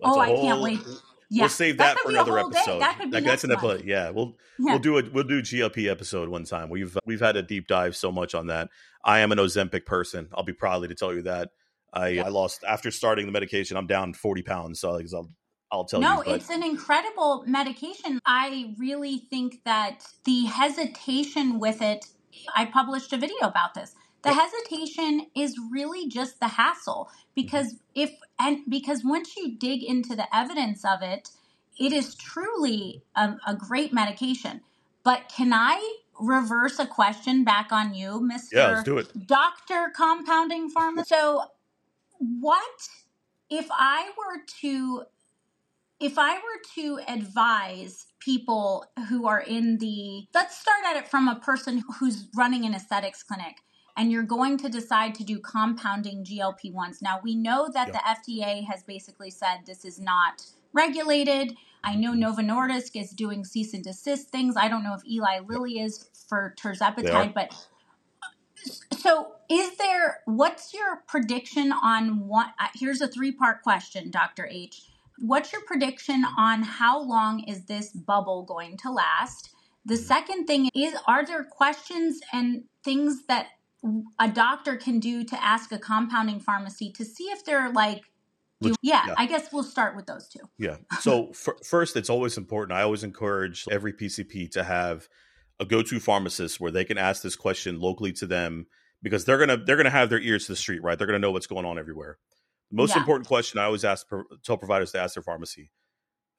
[0.00, 0.80] That's oh, I can't wait.
[1.28, 2.80] Yeah, we'll save that, that for another episode.
[2.80, 3.84] That could be that's an episode.
[3.84, 4.72] Yeah, we'll yeah.
[4.72, 6.70] we'll do a We'll do a GLP episode one time.
[6.70, 8.68] We've we've had a deep dive so much on that.
[9.04, 10.28] I am an Ozempic person.
[10.34, 11.50] I'll be proudly to tell you that.
[11.92, 12.24] I, yeah.
[12.24, 13.76] I lost after starting the medication.
[13.76, 14.80] I'm down 40 pounds.
[14.80, 15.06] So like,
[15.70, 16.30] I'll tell no, you.
[16.30, 18.20] No, it's an incredible medication.
[18.26, 22.06] I really think that the hesitation with it,
[22.54, 23.94] I published a video about this.
[24.26, 28.00] The hesitation is really just the hassle because mm-hmm.
[28.00, 28.10] if
[28.40, 31.30] and because once you dig into the evidence of it,
[31.78, 34.62] it is truly a, a great medication.
[35.04, 38.52] But can I reverse a question back on you, Mr.
[38.52, 39.26] Yeah, let's do it.
[39.26, 41.08] Doctor Compounding Pharmacist?
[41.08, 41.42] So,
[42.18, 42.88] what
[43.48, 45.04] if I were to
[46.00, 51.28] if I were to advise people who are in the, let's start at it from
[51.28, 53.62] a person who's running an aesthetics clinic
[53.96, 57.00] and you're going to decide to do compounding GLP 1s.
[57.00, 61.56] Now, we know that the FDA has basically said this is not regulated.
[61.82, 62.20] I know mm-hmm.
[62.20, 64.56] Novo Nordisk is doing cease and desist things.
[64.56, 67.54] I don't know if Eli Lilly is for tirzepatide, but
[68.98, 72.48] so is there, what's your prediction on what?
[72.58, 74.46] Uh, here's a three part question, Dr.
[74.50, 74.82] H
[75.18, 79.50] What's your prediction on how long is this bubble going to last?
[79.86, 83.46] The second thing is are there questions and things that
[84.18, 88.02] a doctor can do to ask a compounding pharmacy to see if they're like
[88.62, 90.40] do, yeah, yeah, I guess we'll start with those two.
[90.58, 90.76] Yeah.
[91.00, 92.76] So first, it's always important.
[92.76, 95.08] I always encourage every PCP to have
[95.60, 98.66] a go-to pharmacist where they can ask this question locally to them
[99.02, 100.96] because they're gonna they're gonna have their ears to the street, right?
[100.96, 102.18] They're gonna know what's going on everywhere.
[102.70, 103.00] The most yeah.
[103.00, 104.06] important question I always ask
[104.42, 105.70] tell providers to ask their pharmacy: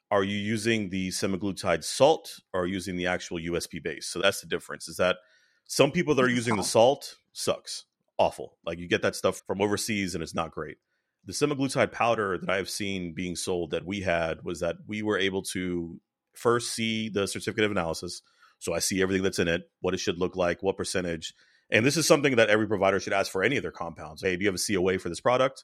[0.10, 4.08] Are you using the semaglutide salt or are you using the actual USP base?
[4.08, 4.88] So that's the difference.
[4.88, 5.18] Is that
[5.66, 7.86] some people that are using the salt sucks,
[8.18, 8.58] awful.
[8.66, 10.78] Like you get that stuff from overseas and it's not great.
[11.26, 15.20] The semaglutide powder that I've seen being sold that we had was that we were
[15.20, 16.00] able to
[16.34, 18.22] first see the certificate of analysis.
[18.60, 21.34] So I see everything that's in it, what it should look like, what percentage.
[21.70, 24.22] And this is something that every provider should ask for any of their compounds.
[24.22, 25.64] Hey, do you have a COA for this product?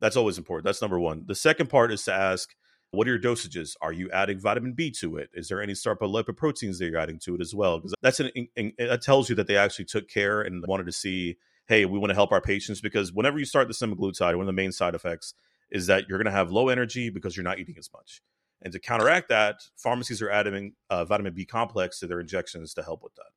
[0.00, 0.64] That's always important.
[0.64, 1.24] That's number one.
[1.26, 2.52] The second part is to ask,
[2.92, 3.74] what are your dosages?
[3.80, 5.30] Are you adding vitamin B to it?
[5.32, 7.78] Is there any lipoproteins that you're adding to it as well?
[7.78, 8.30] Because that's an
[8.78, 12.10] that tells you that they actually took care and wanted to see, hey, we want
[12.10, 12.80] to help our patients.
[12.80, 15.34] Because whenever you start the semaglutide, one of the main side effects
[15.70, 18.20] is that you're going to have low energy because you're not eating as much.
[18.60, 22.82] And to counteract that, pharmacies are adding uh, vitamin B complex to their injections to
[22.82, 23.30] help with that.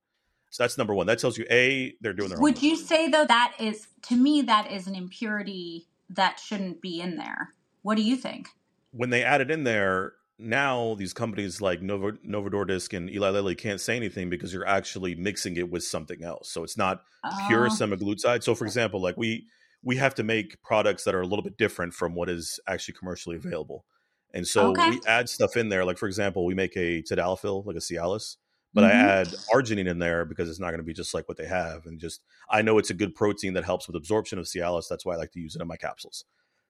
[0.52, 1.08] So that's number one.
[1.08, 2.40] That tells you a they're doing their.
[2.40, 7.00] Would you say though that is to me that is an impurity that shouldn't be
[7.00, 7.50] in there.
[7.82, 8.50] What do you think?
[8.96, 13.56] When they added in there, now these companies like Novo, Novo Nordisk and Eli Lilly
[13.56, 16.50] can't say anything because you're actually mixing it with something else.
[16.50, 17.04] So it's not
[17.48, 17.70] pure oh.
[17.70, 18.44] semaglutide.
[18.44, 19.48] So for example, like we
[19.82, 22.96] we have to make products that are a little bit different from what is actually
[22.96, 23.86] commercially available.
[24.34, 24.90] And so okay.
[24.90, 25.86] we add stuff in there.
[25.86, 28.36] Like for example, we make a tadalafil, like a Cialis,
[28.74, 28.98] but mm-hmm.
[28.98, 31.48] I add arginine in there because it's not going to be just like what they
[31.48, 31.86] have.
[31.86, 34.90] And just I know it's a good protein that helps with absorption of Cialis.
[34.90, 36.26] That's why I like to use it in my capsules.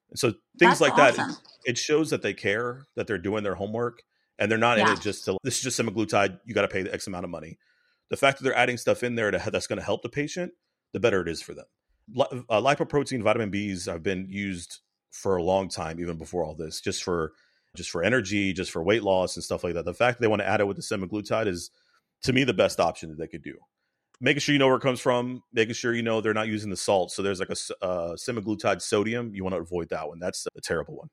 [0.10, 1.30] And so things That's like awesome.
[1.30, 4.04] that, it, shows that they care, that they're doing their homework,
[4.38, 4.88] and they're not yeah.
[4.88, 6.40] in it just to this is just semaglutide.
[6.46, 7.58] You got to pay the X amount of money.
[8.10, 10.52] The fact that they're adding stuff in there to, that's going to help the patient,
[10.94, 11.66] the better it is for them.
[12.20, 14.80] Uh, lipoprotein, vitamin B's have been used
[15.12, 17.34] for a long time, even before all this, just for
[17.76, 19.86] just for energy, just for weight loss and stuff like that.
[19.86, 21.72] The fact that they want to add it with the semaglutide is
[22.24, 23.58] to me the best option that they could do.
[24.22, 26.70] Making sure you know where it comes from, making sure you know they're not using
[26.70, 27.12] the salt.
[27.12, 29.34] So there's like a uh, semaglutide sodium.
[29.34, 30.20] You want to avoid that one.
[30.20, 31.10] That's a terrible one.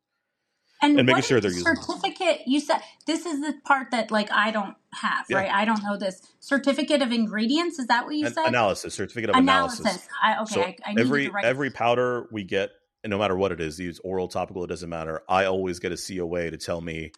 [0.80, 2.40] And, and making sure they're using certificate.
[2.46, 5.36] You said this is the part that like I don't have, yeah.
[5.38, 5.50] right?
[5.50, 7.78] I don't know this certificate of ingredients.
[7.78, 8.46] Is that what you An- said?
[8.46, 9.80] Analysis, certificate of analysis.
[9.80, 10.08] analysis.
[10.20, 12.70] I, okay, so I, I every every powder we get,
[13.04, 15.22] and no matter what it is, use oral, topical, it doesn't matter.
[15.28, 17.12] I always get a COA to tell me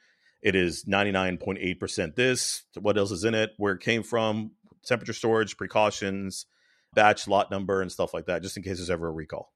[0.45, 2.65] it is 99.8% this.
[2.79, 3.53] What else is in it?
[3.57, 4.51] Where it came from?
[4.85, 6.47] Temperature storage, precautions,
[6.95, 9.53] batch lot number, and stuff like that, just in case there's ever a recall.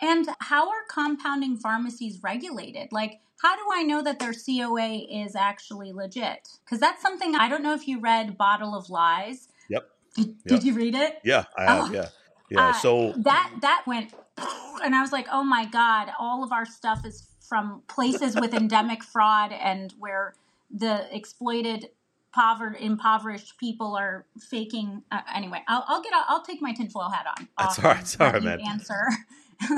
[0.00, 2.88] And how are compounding pharmacies regulated?
[2.90, 6.48] Like, how do I know that their COA is actually legit?
[6.64, 9.48] Because that's something I don't know if you read Bottle of Lies.
[9.68, 9.88] Yep.
[10.16, 10.36] Did, yep.
[10.46, 11.18] did you read it?
[11.24, 11.90] Yeah, I have.
[11.90, 11.92] Oh.
[11.92, 12.08] Yeah.
[12.50, 12.68] Yeah.
[12.68, 14.12] Uh, so that that went
[14.84, 18.52] and I was like, "Oh my god, all of our stuff is from places with
[18.54, 20.34] endemic fraud and where
[20.70, 21.88] the exploited
[22.32, 27.26] poverty impoverished people are faking uh, anyway I'll, I'll get I'll take my tinfoil hat
[27.38, 27.48] on.
[27.58, 28.60] That's all right sorry man.
[28.60, 29.04] answer.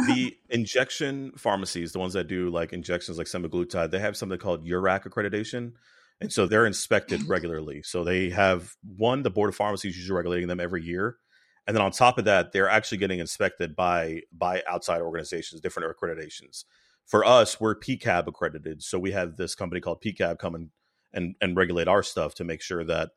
[0.07, 4.67] The injection pharmacies the ones that do like injections like semaglutide they have something called
[4.67, 5.73] URAC accreditation
[6.21, 7.83] and so they're inspected regularly.
[7.83, 11.19] So they have one the board of pharmacies usually regulating them every year
[11.67, 15.95] and then on top of that they're actually getting inspected by by outside organizations different
[15.95, 16.65] accreditations.
[17.07, 18.83] For us, we're PCAB accredited.
[18.83, 20.71] So we have this company called PCAB come and,
[21.15, 23.11] and, and regulate our stuff to make sure that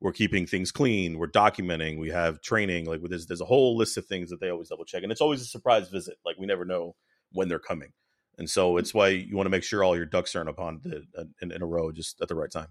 [0.00, 2.84] we're keeping things clean, we're documenting, we have training.
[2.84, 5.20] Like there's there's a whole list of things that they always double check, and it's
[5.20, 6.18] always a surprise visit.
[6.26, 6.94] Like we never know
[7.32, 7.92] when they're coming.
[8.36, 10.52] And so it's why you want to make sure all your ducks are in a
[10.52, 10.80] pond
[11.16, 12.68] uh, in, in a row just at the right time.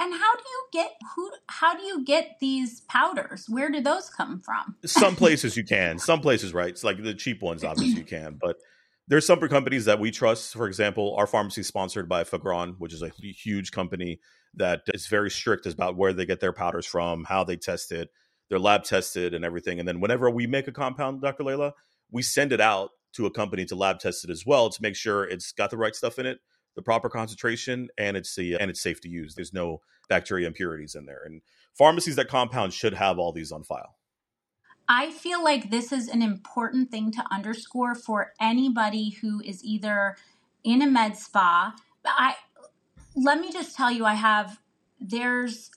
[0.00, 1.30] And how do you get who?
[1.48, 3.46] How do you get these powders?
[3.48, 4.76] Where do those come from?
[4.84, 5.98] Some places you can.
[5.98, 6.70] Some places, right?
[6.70, 8.38] It's like the cheap ones, obviously you can.
[8.40, 8.56] But
[9.08, 10.52] there's some companies that we trust.
[10.52, 14.20] For example, our pharmacy is sponsored by Fagron, which is a huge company
[14.54, 18.10] that is very strict about where they get their powders from, how they test it,
[18.48, 19.78] they're lab tested, and everything.
[19.78, 21.44] And then whenever we make a compound, Dr.
[21.44, 21.72] Layla,
[22.10, 24.96] we send it out to a company to lab test it as well to make
[24.96, 26.38] sure it's got the right stuff in it
[26.74, 29.34] the proper concentration and it's the and it's safe to use.
[29.34, 31.22] There's no bacteria impurities in there.
[31.24, 31.42] And
[31.76, 33.96] pharmacies that compound should have all these on file.
[34.88, 40.16] I feel like this is an important thing to underscore for anybody who is either
[40.64, 41.74] in a med spa.
[42.04, 42.36] I
[43.14, 44.58] let me just tell you I have
[45.00, 45.70] there's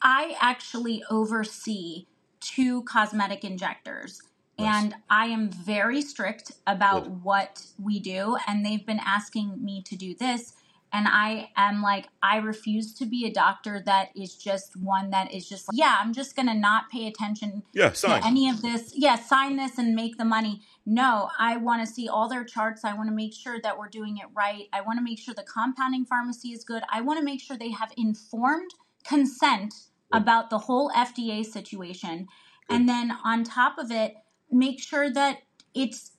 [0.00, 2.06] I actually oversee
[2.40, 4.20] two cosmetic injectors
[4.58, 7.24] and I am very strict about Good.
[7.24, 8.36] what we do.
[8.46, 10.54] And they've been asking me to do this.
[10.92, 15.32] And I am like, I refuse to be a doctor that is just one that
[15.32, 18.20] is just like, yeah, I'm just going to not pay attention yeah, sign.
[18.20, 18.92] to any of this.
[18.94, 20.60] Yeah, sign this and make the money.
[20.84, 22.84] No, I want to see all their charts.
[22.84, 24.68] I want to make sure that we're doing it right.
[24.72, 26.82] I want to make sure the compounding pharmacy is good.
[26.90, 28.70] I want to make sure they have informed
[29.04, 29.74] consent
[30.12, 32.28] about the whole FDA situation.
[32.68, 34.14] And then on top of it,
[34.50, 35.38] make sure that
[35.74, 36.11] it's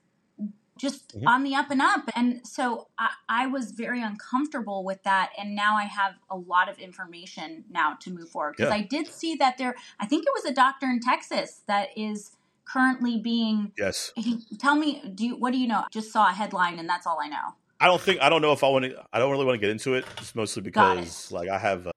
[0.84, 1.26] just mm-hmm.
[1.26, 2.10] on the up and up.
[2.14, 5.32] And so I, I, was very uncomfortable with that.
[5.40, 8.56] And now I have a lot of information now to move forward.
[8.58, 8.76] Because yeah.
[8.76, 12.32] I did see that there, I think it was a doctor in Texas that is
[12.66, 13.72] currently being.
[13.78, 14.12] Yes.
[14.60, 15.86] Tell me, do you, what do you know?
[15.90, 17.56] Just saw a headline and that's all I know.
[17.80, 19.62] I don't think, I don't know if I want to, I don't really want to
[19.62, 20.06] get into it.
[20.18, 21.92] Just mostly because like I have, uh,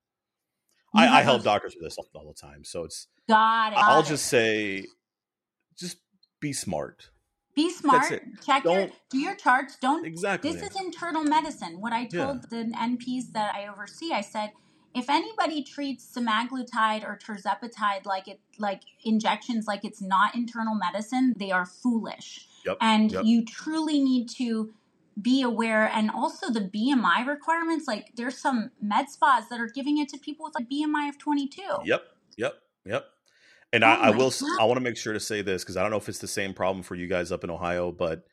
[0.94, 2.62] I, I help doctors with this all, all the time.
[2.62, 3.78] So it's, Got it.
[3.78, 4.86] I'll just say,
[5.76, 5.98] just
[6.40, 7.10] be smart.
[7.56, 8.22] Be smart.
[8.44, 9.76] Check don't, your do your charts.
[9.80, 10.52] Don't exactly.
[10.52, 11.80] This is internal medicine.
[11.80, 12.64] What I told yeah.
[12.64, 14.52] the NPs that I oversee, I said,
[14.94, 21.34] if anybody treats semaglutide or tirzepatide like it like injections like it's not internal medicine,
[21.38, 22.46] they are foolish.
[22.66, 22.76] Yep.
[22.82, 23.24] And yep.
[23.24, 24.74] you truly need to
[25.20, 27.88] be aware and also the BMI requirements.
[27.88, 31.18] Like there's some med spas that are giving it to people with a BMI of
[31.18, 31.62] 22.
[31.84, 32.02] Yep.
[32.36, 32.54] Yep.
[32.84, 33.06] Yep.
[33.72, 34.30] And oh I, I, will.
[34.30, 34.60] God.
[34.60, 36.28] I want to make sure to say this because I don't know if it's the
[36.28, 38.24] same problem for you guys up in Ohio, but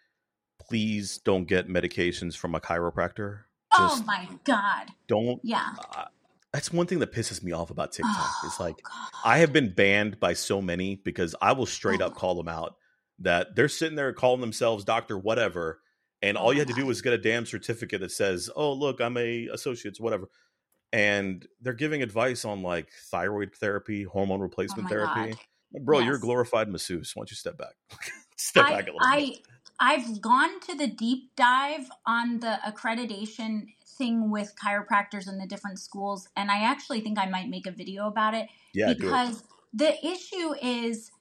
[0.61, 3.41] please don't get medications from a chiropractor.
[3.73, 4.91] Oh Just oh my God!
[5.07, 5.39] Don't.
[5.43, 5.67] Yeah.
[5.95, 6.05] Uh,
[6.53, 8.13] that's one thing that pisses me off about TikTok.
[8.15, 9.09] Oh, it's like God.
[9.25, 12.07] I have been banned by so many because I will straight oh.
[12.07, 12.75] up call them out
[13.19, 15.79] that they're sitting there calling themselves doctor whatever,
[16.21, 19.01] and all you had to do was get a damn certificate that says, "Oh, look,
[19.01, 20.29] I'm a associate's whatever."
[20.93, 25.31] And they're giving advice on like thyroid therapy, hormone oh replacement oh therapy.
[25.31, 25.81] God.
[25.83, 26.05] Bro, yes.
[26.05, 27.13] you're a glorified masseuse.
[27.15, 27.73] Why don't you step back?
[28.37, 29.39] step I, back a little I, bit.
[29.79, 35.79] I've gone to the deep dive on the accreditation thing with chiropractors in the different
[35.79, 38.47] schools, and I actually think I might make a video about it.
[38.75, 39.45] Yeah, because it.
[39.73, 41.11] the issue is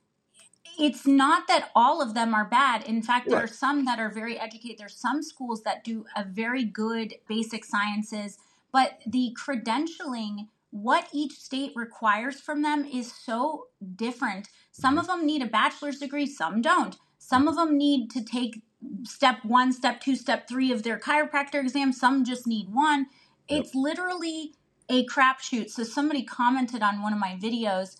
[0.78, 2.84] it's not that all of them are bad.
[2.84, 3.44] In fact, there right.
[3.44, 4.78] are some that are very educated.
[4.78, 8.38] There's some schools that do a very good basic sciences
[8.72, 14.48] but the credentialing what each state requires from them is so different.
[14.72, 15.18] Some of mm-hmm.
[15.18, 16.96] them need a bachelor's degree, some don't.
[17.18, 18.62] Some of them need to take
[19.04, 21.92] step one, step two, step three of their chiropractor exam.
[21.92, 23.06] Some just need one.
[23.48, 24.54] It's literally
[24.88, 25.70] a crapshoot.
[25.70, 27.96] So somebody commented on one of my videos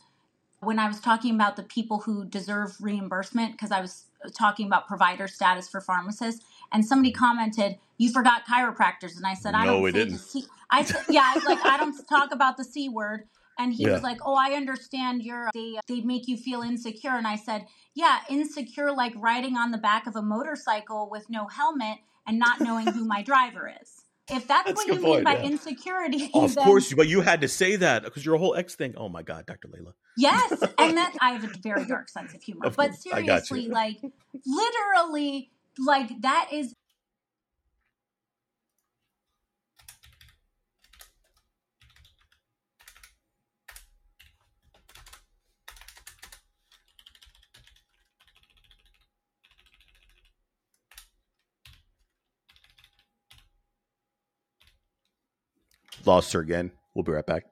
[0.61, 4.07] when I was talking about the people who deserve reimbursement because I was
[4.37, 7.25] talking about provider status for pharmacists, and somebody mm-hmm.
[7.25, 10.21] commented, "You forgot chiropractors," and I said, "I no, don't." we didn't.
[11.09, 13.25] "Yeah, I was like, I don't talk about the c word."
[13.59, 13.93] And he yeah.
[13.93, 15.23] was like, "Oh, I understand.
[15.23, 19.71] You're they they make you feel insecure." And I said, "Yeah, insecure like riding on
[19.71, 24.03] the back of a motorcycle with no helmet and not knowing who my driver is."
[24.31, 25.43] If that's, that's what you point, mean by yeah.
[25.43, 28.77] insecurity, oh, of then, course, but you had to say that because your whole ex
[28.77, 28.95] thing.
[28.97, 29.69] Oh my god, Dr.
[29.69, 29.93] Layla.
[30.17, 32.67] Yes, and that I have a very dark sense of humor.
[32.67, 34.01] Of but seriously, like
[34.47, 36.75] literally, like that is
[56.13, 56.73] Lost her again.
[56.93, 57.45] We'll be right back.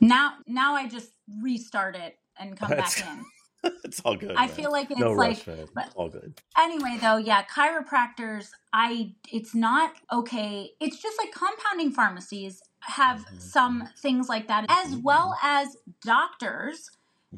[0.00, 1.10] Now, now I just
[1.42, 3.70] restart it and come back in.
[3.84, 4.30] it's all good.
[4.30, 4.48] I man.
[4.48, 6.40] feel like it's no like rush, but all good.
[6.56, 8.48] Anyway, though, yeah, chiropractors.
[8.72, 10.70] I it's not okay.
[10.80, 13.42] It's just like compounding pharmacies have Mhm.
[13.42, 13.88] some mm-hmm.
[13.98, 15.46] things like that, as mm-hmm, well mm-hmm.
[15.46, 16.90] as doctors.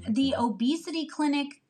[0.08, 1.62] The obesity clinic,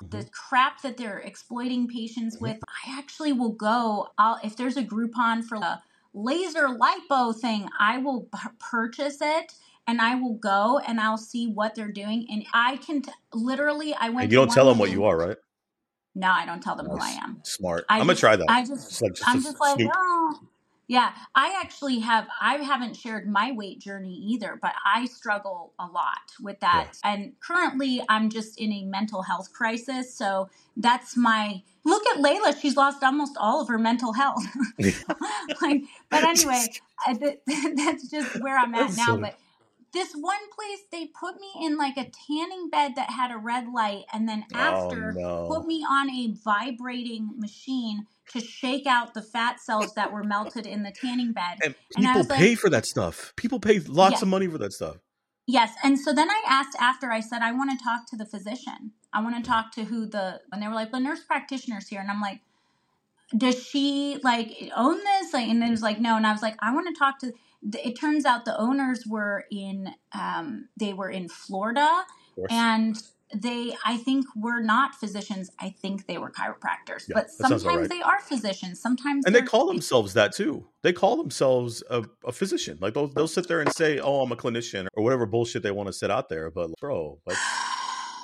[0.00, 0.30] the Mhm.
[0.32, 2.40] crap that they're exploiting patients Mhm.
[2.40, 2.64] with.
[2.68, 4.08] I actually will go.
[4.18, 5.82] I'll if there's a Groupon for a
[6.14, 9.54] laser lipo thing, I will p- purchase it.
[9.86, 13.94] And I will go and I'll see what they're doing, and I can t- literally.
[13.94, 14.24] I went.
[14.24, 15.38] And you don't tell them what you are, right?
[16.14, 17.40] No, I don't tell them who I am.
[17.44, 17.86] Smart.
[17.88, 18.50] I I'm gonna try that.
[18.50, 20.40] I just, Just like just I'm to just like, oh,
[20.88, 21.12] yeah.
[21.34, 22.26] I actually have.
[22.40, 26.94] I haven't shared my weight journey either, but I struggle a lot with that.
[27.04, 30.14] And currently, I'm just in a mental health crisis.
[30.14, 32.58] So that's my look at Layla.
[32.60, 34.42] She's lost almost all of her mental health.
[34.78, 36.64] like, but anyway,
[37.74, 39.16] that's just where I'm at now.
[39.16, 39.38] But
[39.92, 43.68] this one place, they put me in like a tanning bed that had a red
[43.72, 49.14] light, and then oh, after oh put me on a vibrating machine to shake out
[49.14, 51.58] the fat cells that were melted in the tanning bed.
[51.64, 53.32] And And I people was like- pay for that stuff.
[53.36, 54.96] People pay lots of money for that stuff.
[55.46, 55.72] Yes.
[55.82, 58.92] And so then I asked after, I said, I want to talk to the physician.
[59.14, 62.00] I want to talk to who the, and they were like, the nurse practitioner's here.
[62.00, 62.40] And I'm like,
[63.34, 65.32] does she like own this?
[65.32, 66.16] Like, and it was like, no.
[66.16, 67.32] And I was like, I want to talk to,
[67.62, 72.04] it turns out the owners were in, um, they were in Florida
[72.50, 73.02] and
[73.34, 77.62] they i think were not physicians i think they were chiropractors Yeah, but that sounds
[77.62, 77.90] about sometimes right.
[77.90, 80.66] they are physicians sometimes and they call themselves that too.
[80.82, 82.78] They call themselves a, a physician.
[82.80, 85.70] Like they'll they'll sit there and say, "Oh, I'm a clinician" or whatever bullshit they
[85.70, 86.50] want to sit out there.
[86.50, 87.40] But bro, that's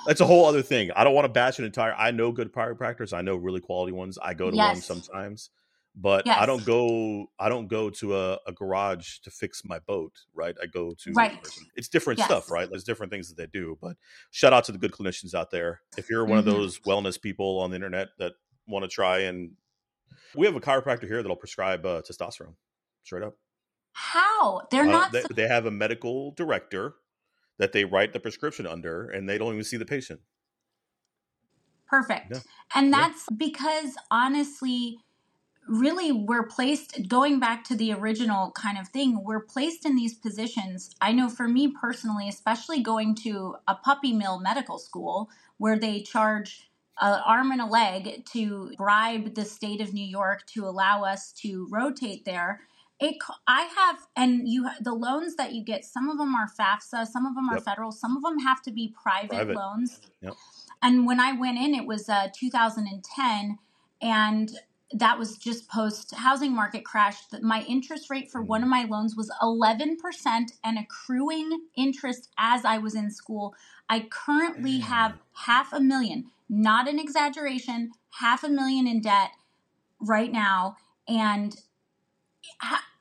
[0.07, 0.91] that's a whole other thing.
[0.95, 1.93] I don't want to bash an entire.
[1.93, 3.13] I know good chiropractors.
[3.13, 4.17] I know really quality ones.
[4.21, 4.85] I go to one Yes.
[4.85, 5.49] sometimes,
[5.95, 7.27] but I don't go.
[7.39, 10.11] I don't go to a, a garage to fix my boat.
[10.33, 10.55] Right.
[10.61, 11.45] I go to Right.
[11.75, 12.27] It's different Yes.
[12.27, 12.69] stuff, right?
[12.69, 13.77] There's different things that they do.
[13.81, 13.95] But
[14.31, 15.81] shout out to the good clinicians out there.
[15.97, 16.51] If you're one of Mhm.
[16.51, 18.33] those wellness people on the internet that
[18.67, 19.51] want to try and
[20.35, 22.55] we have a chiropractor here that'll prescribe uh, testosterone
[23.03, 23.35] straight up.
[23.93, 26.95] how they're Uh, not they, so- they have a medical director
[27.57, 30.19] that they write the prescription under, and they don't even see the patient.
[31.87, 32.39] perfect Yeah.
[32.73, 32.97] and Yeah.
[33.09, 34.97] that's because honestly
[35.67, 40.13] really we're placed going back to the original kind of thing we're placed in these
[40.13, 45.77] positions i know for me personally especially going to a puppy mill medical school where
[45.77, 46.69] they charge
[47.01, 51.31] an arm and a leg to bribe the state of new york to allow us
[51.31, 52.61] to rotate there
[52.99, 53.15] it
[53.47, 57.25] i have and you the loans that you get some of them are fafsa some
[57.25, 57.63] of them are Yep.
[57.65, 59.55] federal some of them have to be private, Private.
[59.55, 60.33] loans Yep.
[60.81, 63.57] and when i went in it was uh, 2010
[64.01, 64.51] and
[64.93, 68.85] that was just post housing market crash that my interest rate for one of my
[68.85, 69.95] loans was 11%
[70.63, 73.55] and accruing interest as i was in school.
[73.89, 79.31] I currently have half a million not an exaggeration half a million in debt
[79.99, 80.77] right now.
[81.07, 81.55] And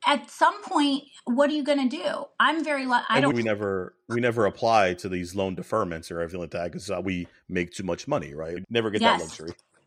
[0.06, 2.24] at some point what are you going to do?
[2.40, 6.10] I'm very lu- i and don't we never we never apply to these loan deferments
[6.10, 8.56] or everything like that because uh, we make too much money, right?
[8.56, 9.38] We never get that Yes.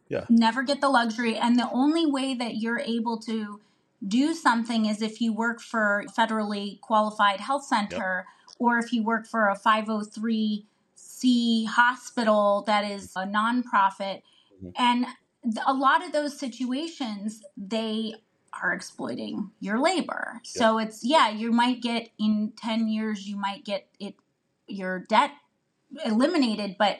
[0.10, 0.26] Luxury.
[0.30, 1.38] never get the luxury.
[1.38, 3.60] And the only way that you're able to
[4.08, 8.26] do something is if you work for a federally qualified health center
[8.60, 14.22] or if you work for a 503c hospital that is a nonprofit.
[14.64, 14.74] Mhm.
[14.76, 15.05] and
[15.68, 18.16] a lot of those situations they
[18.60, 20.41] are exploiting your labor.
[20.43, 24.16] So it's yeah you might get in 10 years you might get it
[24.68, 25.32] your debt
[26.03, 26.99] eliminated but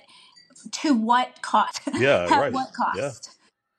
[0.72, 2.54] to what cost Yeah, at right.
[2.54, 3.32] what cost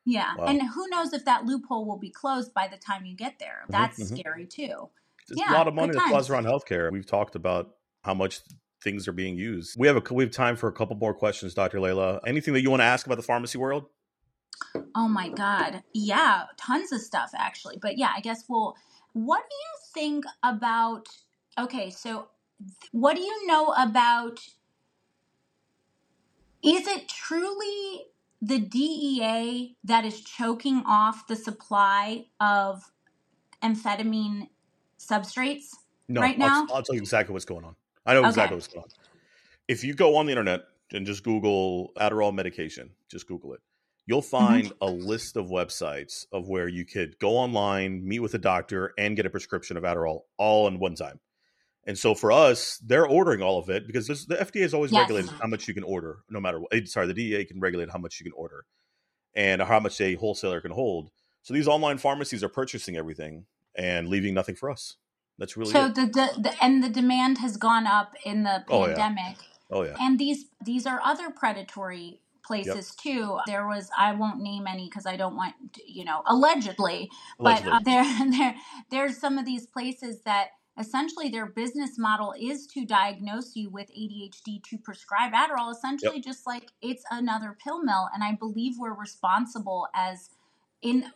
[0.06, 0.46] yeah, Wow.
[0.46, 3.64] and who knows if that loophole will be closed by the time you get there
[3.68, 4.18] that's mhm.
[4.18, 4.88] scary too
[5.28, 6.90] It's Yeah, a lot of money that flies around healthcare.
[6.92, 7.70] We've talked about
[8.04, 8.40] how much
[8.82, 9.76] things are being used.
[9.78, 11.78] We have a we have time for a couple more questions, Dr.
[11.78, 12.20] Layla.
[12.26, 13.86] Anything that you want to ask about the pharmacy world?
[14.94, 18.74] oh my god yeah tons of stuff actually but yeah i guess we'll
[19.12, 21.06] what do you think about
[21.58, 22.28] okay so
[22.92, 24.40] what do you know about
[26.62, 28.06] is it truly
[28.40, 32.90] the DEA that is choking off the supply of
[33.62, 34.50] amphetamine
[34.98, 35.70] substrates
[36.08, 36.52] No, Right I'll.
[36.70, 37.76] I'll tell you exactly what's going on.
[38.06, 38.56] I know exactly Okay.
[38.56, 38.90] what's going on.
[39.68, 43.60] If you go on the internet and just Google Adderall medication, just Google it,
[44.06, 44.60] you'll Mm-hmm.
[44.62, 48.94] find a list of websites of where you could go online, meet with a doctor,
[48.98, 51.20] and get a prescription of Adderall all in one time.
[51.88, 54.92] And so for us, they're ordering all of it because this, the FDA has always
[54.92, 55.00] Yes.
[55.00, 56.72] regulated how much you can order, no matter what.
[56.72, 58.66] eh, Sorry, the DEA can regulate how much you can order
[59.34, 61.10] and how much a wholesaler can hold.
[61.42, 64.96] So these online pharmacies are purchasing everything and leaving nothing for us.
[65.38, 68.86] That's really so the, the, the and the demand has gone up in the Oh,
[68.86, 68.94] yeah.
[68.94, 69.36] pandemic
[69.70, 69.96] Oh yeah.
[69.98, 75.06] and these these are other predatory places too there was i won't name any because
[75.06, 77.08] i don't want to, you know allegedly,
[77.38, 77.70] Allegedly.
[77.70, 78.54] but uh, there there
[78.90, 80.48] there's some of these places that
[80.78, 86.24] essentially their business model is to diagnose you with ADHD to prescribe Adderall, essentially yep.
[86.24, 88.08] just like it's another pill mill.
[88.14, 90.30] And I believe we're responsible as
[90.80, 91.06] in,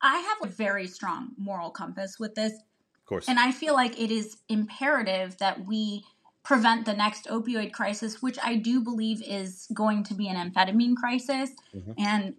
[0.00, 2.52] I have a very strong moral compass with this.
[2.52, 3.28] Of course.
[3.28, 6.04] And I feel like it is imperative that we
[6.44, 10.96] prevent the next opioid crisis, which I do believe is going to be an amphetamine
[10.96, 11.50] crisis.
[11.74, 11.92] Mm-hmm.
[11.98, 12.34] And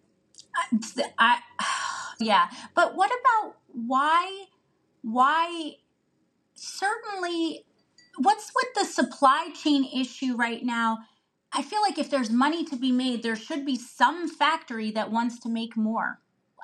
[1.18, 1.66] I, I,
[2.20, 2.48] yeah.
[2.74, 4.46] But what about why,
[5.02, 5.76] why
[6.60, 7.66] certainly
[8.18, 11.00] what's with the supply chain issue right now?
[11.52, 15.12] I feel like if there's money to be made, there should be some factory that
[15.12, 16.20] wants to make more.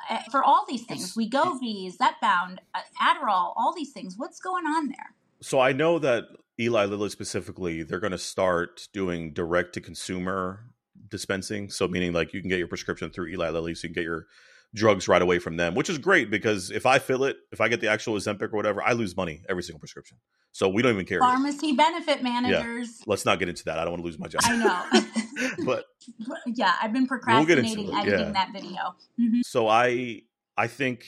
[0.09, 4.15] Eh, for all these things, Wegovy, Zepbound, uh, Adderall, all these things.
[4.17, 5.15] What's going on there?
[5.41, 6.25] So I know that
[6.59, 10.65] Eli Lilly specifically, they're going to start doing direct to consumer
[11.09, 11.69] dispensing.
[11.69, 14.07] So meaning like you can get your prescription through Eli Lilly, so you can get
[14.07, 14.27] your
[14.75, 17.69] drugs right away from them, which is great because if I fill it, if I
[17.69, 20.17] get the actual Ozempic or whatever, I lose money every single prescription.
[20.51, 21.19] So we don't even care.
[21.19, 22.89] Pharmacy benefit managers.
[22.99, 23.05] Yeah.
[23.07, 23.79] Let's not get into that.
[23.79, 24.41] I don't want to lose my job.
[24.43, 25.65] I know.
[25.65, 25.85] but
[26.45, 28.31] yeah, I've been procrastinating we'll editing yeah.
[28.31, 28.95] that video.
[29.19, 29.41] Mm-hmm.
[29.43, 30.21] So I
[30.57, 31.05] I think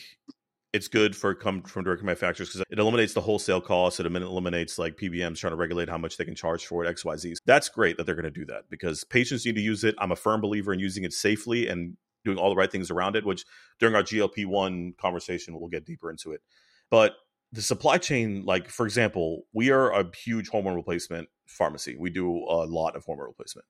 [0.74, 4.00] it's good for come from direct manufacturers because it eliminates the wholesale costs.
[4.00, 7.36] It eliminates like PBMs trying to regulate how much they can charge for it, XYZ.
[7.46, 9.96] That's great that they're going to do that because patients need to use it.
[9.98, 11.96] I'm a firm believer in using it safely and
[12.26, 13.46] doing all the right things around it, which
[13.80, 16.42] during our GLP 1 conversation, we'll get deeper into it.
[16.90, 17.14] But
[17.52, 21.96] the supply chain, like, for example, we are a huge hormone replacement pharmacy.
[21.98, 23.66] We do a lot of hormone replacement.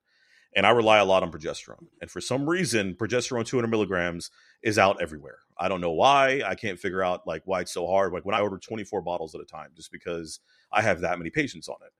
[0.55, 1.87] And I rely a lot on progesterone.
[2.01, 4.31] And for some reason, progesterone 200 milligrams
[4.63, 5.39] is out everywhere.
[5.59, 6.41] I don't know why.
[6.43, 8.13] I can't figure out like why it's so hard.
[8.13, 10.39] Like when I order 24 bottles at a time, just because
[10.71, 11.91] I have that many patients on it.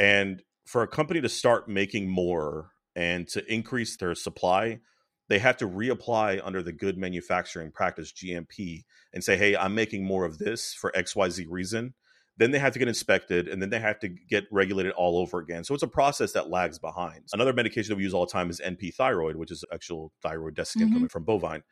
[0.00, 4.80] And for a company to start making more and to increase their supply,
[5.28, 10.04] they have to reapply under the good manufacturing practice GMP and say, hey, I'm making
[10.04, 11.94] more of this for XYZ reason.
[12.38, 15.40] Then they have to get inspected and then they have to get regulated all over
[15.40, 15.64] again.
[15.64, 17.24] So it's a process that lags behind.
[17.32, 20.54] Another medication that we use all the time is NP thyroid, which is actual thyroid
[20.54, 20.92] desiccant mm-hmm.
[20.94, 21.62] coming from bovine.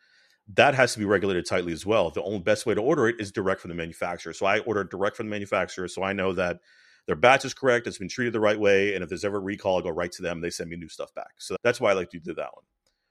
[0.54, 2.10] That has to be regulated tightly as well.
[2.10, 4.32] The only best way to order it is direct from the manufacturer.
[4.32, 5.88] So I order direct from the manufacturer.
[5.88, 6.58] So I know that
[7.06, 8.94] their batch is correct, it's been treated the right way.
[8.94, 10.40] And if there's ever a recall, I go right to them.
[10.40, 11.34] They send me new stuff back.
[11.38, 12.64] So that's why I like to do that one.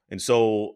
[0.10, 0.76] And so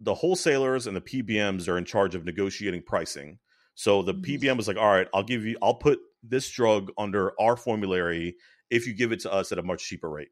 [0.00, 3.38] the wholesalers and the PBMs are in charge of negotiating pricing.
[3.74, 4.46] So the mm-hmm.
[4.46, 8.36] PBM was like, all right, I'll give you, I'll put this drug under our formulary
[8.70, 10.28] if you give it to us at a much cheaper rate.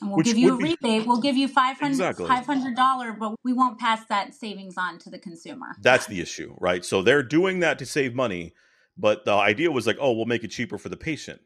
[0.00, 1.06] And we'll Which give you a be, rebate.
[1.06, 2.26] We'll give you 500 exactly.
[2.26, 5.74] $500, but we won't pass that savings on to the consumer.
[5.82, 6.84] That's the issue, right?
[6.84, 8.54] So they're doing that to save money,
[8.96, 11.40] but the idea was like, oh, we'll make it cheaper for the patient.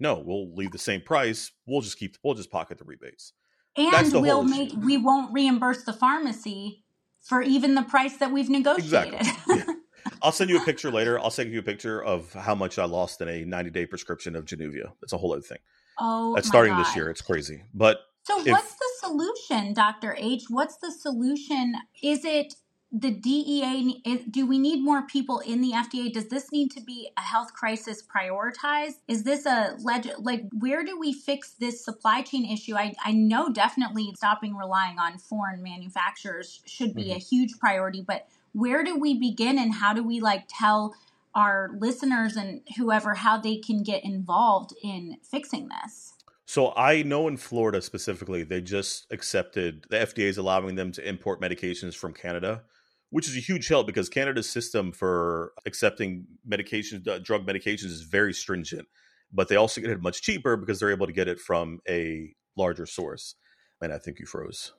[0.00, 1.52] No, we'll leave the same price.
[1.66, 3.34] We'll just keep, we'll just pocket the rebates
[3.76, 6.84] and we'll make we won't reimburse the pharmacy
[7.20, 9.14] for even the price that we've negotiated.
[9.14, 9.62] Exactly.
[10.04, 10.14] Yeah.
[10.20, 11.18] I'll send you a picture later.
[11.18, 14.34] I'll send you a picture of how much I lost in a 90 day prescription
[14.34, 14.92] of Januvia.
[15.00, 15.58] That's a whole other thing.
[15.98, 16.84] Oh, that's starting God.
[16.84, 17.08] this year.
[17.08, 17.62] It's crazy.
[17.72, 20.44] But so, if, what's the solution, Doctor H?
[20.48, 21.74] What's the solution?
[22.02, 22.54] Is it
[22.92, 26.12] the DEA, do we need more people in the FDA?
[26.12, 28.96] Does this need to be a health crisis prioritized?
[29.08, 32.76] Is this a leg, like, where do we fix this supply chain issue?
[32.76, 37.16] I, I know definitely stopping relying on foreign manufacturers should be mm-hmm.
[37.16, 40.94] a huge priority, but where do we begin and how do we like tell
[41.34, 46.12] our listeners and whoever how they can get involved in fixing this?
[46.44, 51.08] So I know in Florida specifically, they just accepted the FDA is allowing them to
[51.08, 52.64] import medications from Canada
[53.12, 58.00] which is a huge help because Canada's system for accepting medications, uh, drug medications, is
[58.00, 58.88] very stringent.
[59.30, 62.34] But they also get it much cheaper because they're able to get it from a
[62.56, 63.34] larger source.
[63.82, 64.72] And I think you froze.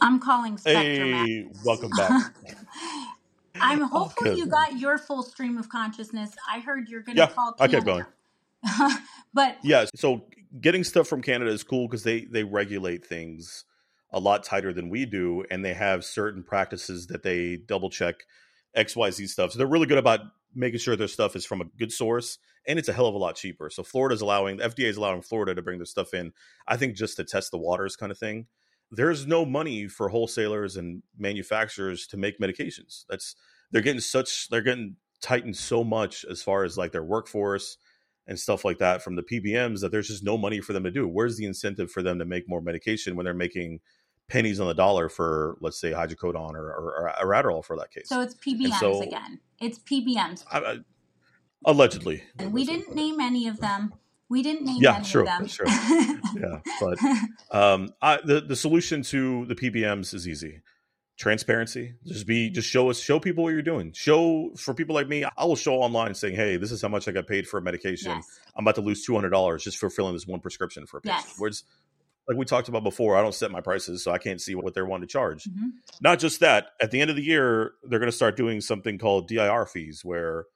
[0.00, 1.26] I'm calling Spectrum.
[1.26, 2.34] Hey, welcome back.
[3.60, 6.30] I'm oh, hopeful you got your full stream of consciousness.
[6.50, 7.52] I heard you're going to yeah, call.
[7.54, 7.64] Canada.
[7.64, 8.98] I kept going.
[9.34, 10.26] but yeah, so
[10.60, 13.64] getting stuff from Canada is cool because they they regulate things
[14.12, 18.16] a lot tighter than we do, and they have certain practices that they double check
[18.74, 19.52] X Y Z stuff.
[19.52, 20.20] So they're really good about
[20.54, 23.18] making sure their stuff is from a good source and it's a hell of a
[23.18, 23.70] lot cheaper.
[23.70, 26.32] So Florida's allowing the FDA is allowing Florida to bring their stuff in.
[26.66, 28.46] I think just to test the waters kind of thing.
[28.90, 33.04] There's no money for wholesalers and manufacturers to make medications.
[33.08, 33.34] That's
[33.70, 37.78] they're getting such they're getting tightened so much as far as like their workforce
[38.26, 40.90] and stuff like that from the PBMs that there's just no money for them to
[40.90, 41.06] do.
[41.06, 43.80] Where's the incentive for them to make more medication when they're making
[44.28, 48.08] pennies on the dollar for let's say hydrocodone or, or, or Adderall for that case?
[48.08, 49.40] So it's PBMs so, again.
[49.60, 50.44] It's PBMs.
[50.50, 50.78] I, I,
[51.64, 52.22] allegedly.
[52.50, 53.94] We didn't name any of them.
[54.28, 55.46] We didn't name yeah, any true, of them.
[55.46, 55.66] Sure.
[55.68, 56.98] yeah, but
[57.50, 60.62] um, I, the the solution to the PBMs is easy.
[61.16, 61.94] Transparency.
[62.04, 63.92] Just be, just show us, show people what you're doing.
[63.92, 65.24] Show for people like me.
[65.24, 67.62] I will show online saying, "Hey, this is how much I got paid for a
[67.62, 68.10] medication.
[68.10, 68.40] Yes.
[68.54, 71.00] I'm about to lose two hundred dollars just for filling this one prescription for a
[71.00, 71.34] patient." Yes.
[71.38, 71.64] Whereas
[72.28, 74.74] like we talked about before, I don't set my prices, so I can't see what
[74.74, 75.44] they're wanting to charge.
[75.44, 75.68] Mm-hmm.
[76.00, 78.98] Not just that, at the end of the year, they're going to start doing something
[78.98, 80.46] called DIR fees, where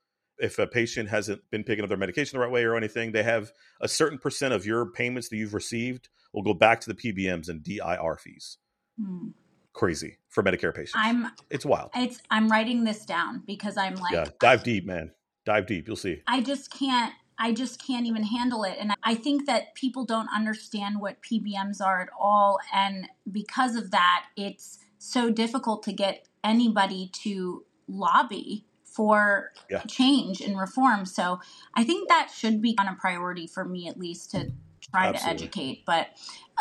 [0.40, 3.22] if a patient hasn't been picking up their medication the right way or anything, they
[3.22, 6.94] have a certain percent of your payments that you've received will go back to the
[6.94, 8.58] PBMs and DIR fees.
[9.00, 9.32] Mm.
[9.72, 10.94] Crazy for Medicare patients.
[10.96, 11.30] I'm.
[11.48, 11.90] It's wild.
[11.94, 12.20] It's.
[12.30, 14.12] I'm writing this down because I'm like.
[14.12, 15.12] Yeah, dive deep, man.
[15.44, 15.86] Dive deep.
[15.86, 16.22] You'll see.
[16.26, 17.12] I just can't.
[17.38, 18.76] I just can't even handle it.
[18.78, 22.58] And I think that people don't understand what PBMs are at all.
[22.74, 29.82] And because of that, it's so difficult to get anybody to lobby for yeah.
[29.88, 31.06] change and reform.
[31.06, 31.40] So
[31.74, 34.52] I think that should be on a priority for me at least to
[34.90, 35.38] try Absolutely.
[35.38, 35.86] to educate.
[35.86, 36.08] But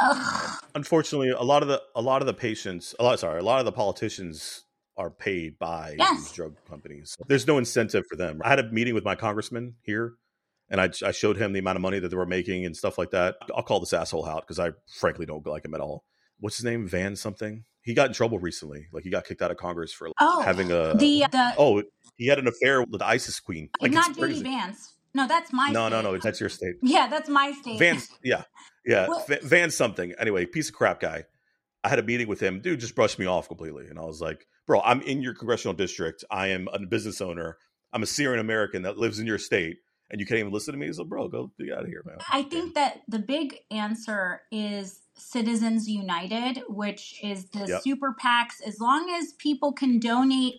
[0.01, 0.63] ugh.
[0.75, 3.59] unfortunately, a lot of the a lot of the patients, a lot sorry, a lot
[3.59, 4.65] of the politicians
[4.97, 6.17] are paid by yes.
[6.17, 7.15] these drug companies.
[7.27, 8.41] There's no incentive for them.
[8.43, 10.15] I had a meeting with my congressman here
[10.69, 12.97] and I, I, showed him the amount of money that they were making and stuff
[12.97, 13.37] like that.
[13.55, 16.03] I'll call this asshole out because I frankly don't like him at all.
[16.39, 16.87] What's his name?
[16.87, 17.63] Van something.
[17.89, 18.85] He got in trouble recently.
[18.93, 21.81] Like he got kicked out of Congress for oh, having a the, uh, the oh
[22.17, 23.67] he had an affair with the ISIS queen.
[23.73, 24.93] Uh, like not JD Vance.
[25.15, 25.71] No, that's my.
[25.71, 26.03] No, state.
[26.03, 26.17] no, no.
[26.19, 26.75] That's your state.
[26.83, 27.79] Yeah, that's my state.
[27.79, 28.07] Vance.
[28.23, 28.43] Yeah,
[28.85, 29.07] yeah.
[29.41, 30.13] Van something.
[30.19, 31.23] Anyway, piece of crap guy.
[31.83, 32.61] I had a meeting with him.
[32.61, 35.73] Dude just brushed me off completely, and I was like, "Bro, I'm in your congressional
[35.73, 36.23] district.
[36.29, 37.57] I am a business owner.
[37.91, 39.77] I'm a Syrian American that lives in your state
[40.11, 40.91] and you can't even listen to me.
[40.91, 42.17] So, bro, go get out of here, man.
[42.31, 47.81] I think that the big answer is Citizens United, which is the yep.
[47.81, 48.61] super PACs.
[48.65, 50.55] As long as people can donate,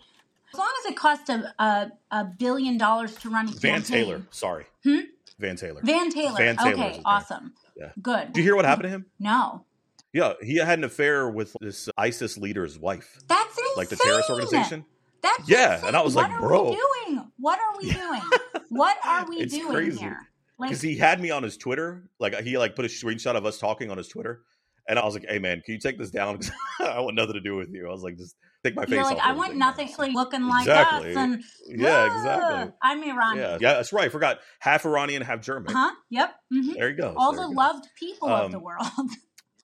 [0.53, 4.05] as long as it costs a, a, a billion dollars to run a Van campaign.
[4.05, 4.65] Taylor, sorry.
[4.83, 4.99] Hmm?
[5.39, 5.81] Van Taylor.
[5.83, 6.37] Van Taylor.
[6.37, 7.53] Van Taylor okay, awesome.
[7.75, 7.91] Yeah.
[8.01, 8.33] Good.
[8.33, 9.05] Did you hear what happened to him?
[9.19, 9.65] No.
[10.13, 13.17] Yeah, he had an affair with this ISIS leader's wife.
[13.27, 13.73] That's insane.
[13.77, 14.85] Like the terrorist organization.
[15.21, 15.87] That's yeah, insane.
[15.87, 16.75] and I was what like, bro,
[17.07, 17.31] doing?
[17.37, 18.21] What are we doing?
[18.69, 19.99] what are we it's doing crazy.
[19.99, 20.27] here?
[20.69, 23.57] Because he had me on his Twitter, like he like put a screenshot of us
[23.57, 24.41] talking on his Twitter,
[24.87, 26.39] and I was like, "Hey man, can you take this down?
[26.79, 29.03] I want nothing to do with you." I was like, "Just take my face." You're
[29.03, 31.11] like, I want nothing like looking like exactly.
[31.11, 31.17] us.
[31.17, 32.73] And, yeah, exactly.
[32.81, 33.37] I'm Iranian.
[33.37, 34.05] Yeah, yeah, that's right.
[34.05, 35.73] I forgot half Iranian, half German.
[35.73, 35.91] Huh?
[36.09, 36.35] Yep.
[36.53, 36.73] Mm-hmm.
[36.73, 37.13] There you go.
[37.17, 38.87] All so the loved people um, of the world.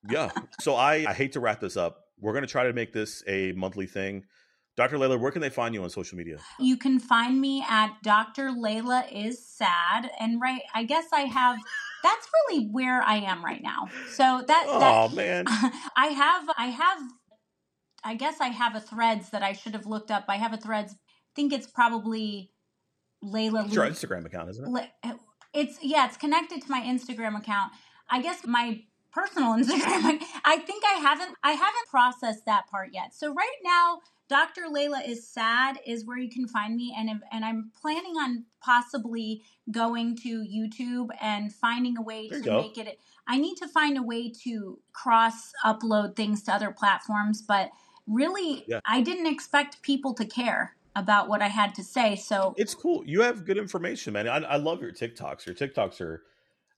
[0.10, 0.32] yeah.
[0.62, 2.06] So I I hate to wrap this up.
[2.20, 4.24] We're gonna try to make this a monthly thing.
[4.78, 4.98] Dr.
[4.98, 6.38] Layla, where can they find you on social media?
[6.60, 8.50] You can find me at Dr.
[8.50, 10.12] Layla is sad.
[10.20, 11.58] And right, I guess I have
[12.04, 13.90] that's really where I am right now.
[14.12, 15.46] So that Oh man.
[15.98, 17.00] I have I have
[18.04, 20.26] I guess I have a threads that I should have looked up.
[20.30, 20.96] I have a threads I
[21.36, 22.52] think it's probably
[23.24, 24.90] Layla It's your Instagram account, isn't it?
[25.04, 25.14] Eh,
[25.54, 27.72] it's yeah, it's connected to my Instagram account.
[28.12, 30.22] I guess my personal Instagram.
[30.46, 33.16] I think I haven't I haven't processed that part yet.
[33.16, 34.64] So right now Dr.
[34.64, 39.44] Layla is sad is where you can find me and and I'm planning on possibly
[39.72, 42.62] going to YouTube and finding a way to go.
[42.62, 47.42] make it I need to find a way to cross upload things to other platforms
[47.42, 47.70] but
[48.06, 48.82] really yeah.
[48.86, 53.04] I didn't expect people to care about what I had to say so It's cool.
[53.06, 54.28] You have good information, man.
[54.28, 55.46] I, I love your TikToks.
[55.46, 56.24] Your TikToks are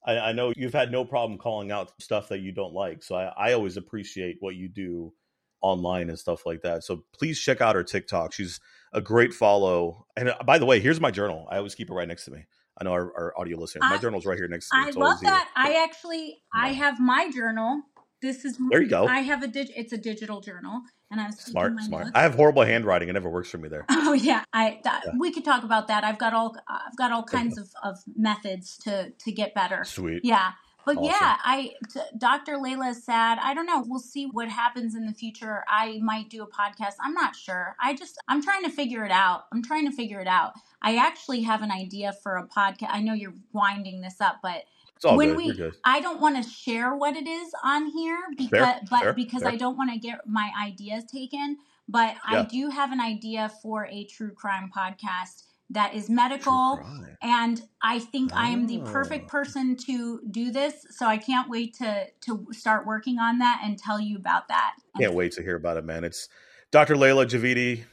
[0.06, 3.04] I, I, know you've had no problem calling out stuff that you don't like.
[3.04, 5.14] So I, I always appreciate what you do
[5.62, 6.84] online and stuff like that.
[6.84, 8.34] So please check out her TikTok.
[8.34, 8.60] She's
[8.94, 10.06] a great follow.
[10.16, 11.48] And uh, by the way, here's my journal.
[11.50, 12.46] I always keep it right next to me.
[12.80, 13.84] I know our, our audio listeners.
[13.90, 14.88] My journal's right here next to me.
[14.88, 15.50] It's I love that.
[15.56, 15.66] Here.
[15.74, 16.64] I actually yeah.
[16.64, 17.82] I have my journal.
[18.22, 18.82] This is there.
[18.82, 19.06] You go.
[19.06, 19.70] I have a dig.
[19.76, 21.74] It's a digital journal, and I'm smart.
[21.82, 22.06] smart.
[22.06, 22.12] Notes.
[22.16, 23.08] I have horrible handwriting.
[23.08, 23.86] It never works for me there.
[23.90, 24.44] Oh yeah.
[24.52, 25.12] I that, yeah.
[25.18, 26.04] we could talk about that.
[26.04, 29.86] I've got all I've got all kinds of, of methods to to get better.
[29.86, 30.22] Sweet.
[30.24, 30.52] Yeah.
[30.90, 31.12] But awesome.
[31.22, 32.54] yeah, I t- Dr.
[32.54, 33.38] Layla is sad.
[33.44, 33.84] I don't know.
[33.86, 35.64] We'll see what happens in the future.
[35.68, 36.94] I might do a podcast.
[37.00, 37.76] I'm not sure.
[37.80, 39.44] I just I'm trying to figure it out.
[39.52, 40.54] I'm trying to figure it out.
[40.82, 42.90] I actually have an idea for a podcast.
[42.90, 44.64] I know you're winding this up, but
[45.04, 45.38] when good.
[45.38, 49.14] we I don't want to share what it is on here because fair, but fair,
[49.14, 49.52] because fair.
[49.52, 51.58] I don't want to get my ideas taken.
[51.88, 52.42] But yeah.
[52.42, 56.82] I do have an idea for a true crime podcast that is medical.
[57.22, 58.38] And I think oh.
[58.38, 59.30] I am the perfect oh.
[59.30, 60.86] person to do this.
[60.92, 64.76] So I can't wait to to start working on that and tell you about that.
[64.98, 66.04] Can't wait to hear about it, man.
[66.04, 66.30] It's
[66.72, 66.96] Dr.
[66.96, 67.84] Layla Javidi,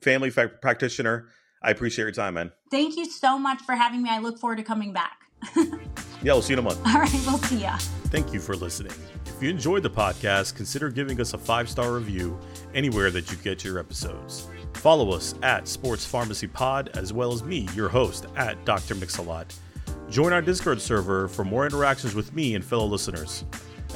[0.00, 1.28] family practitioner.
[1.62, 2.50] I appreciate your time, man.
[2.70, 4.10] Thank you so much for having me.
[4.10, 5.18] I look forward to coming back.
[5.56, 5.64] yeah,
[6.24, 6.80] we'll see you in a month.
[6.86, 7.76] All right, we'll see ya.
[8.06, 8.92] Thank you for listening.
[9.26, 12.38] If you enjoyed the podcast, consider giving us a five star review
[12.74, 14.48] anywhere that you get your episodes.
[14.74, 18.94] Follow us at Sports Pharmacy Pod, as well as me, your host, at Dr.
[18.94, 19.46] Mixalot.
[20.08, 23.44] Join our Discord server for more interactions with me and fellow listeners.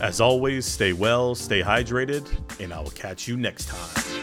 [0.00, 2.26] As always, stay well, stay hydrated,
[2.60, 4.15] and I will catch you next time.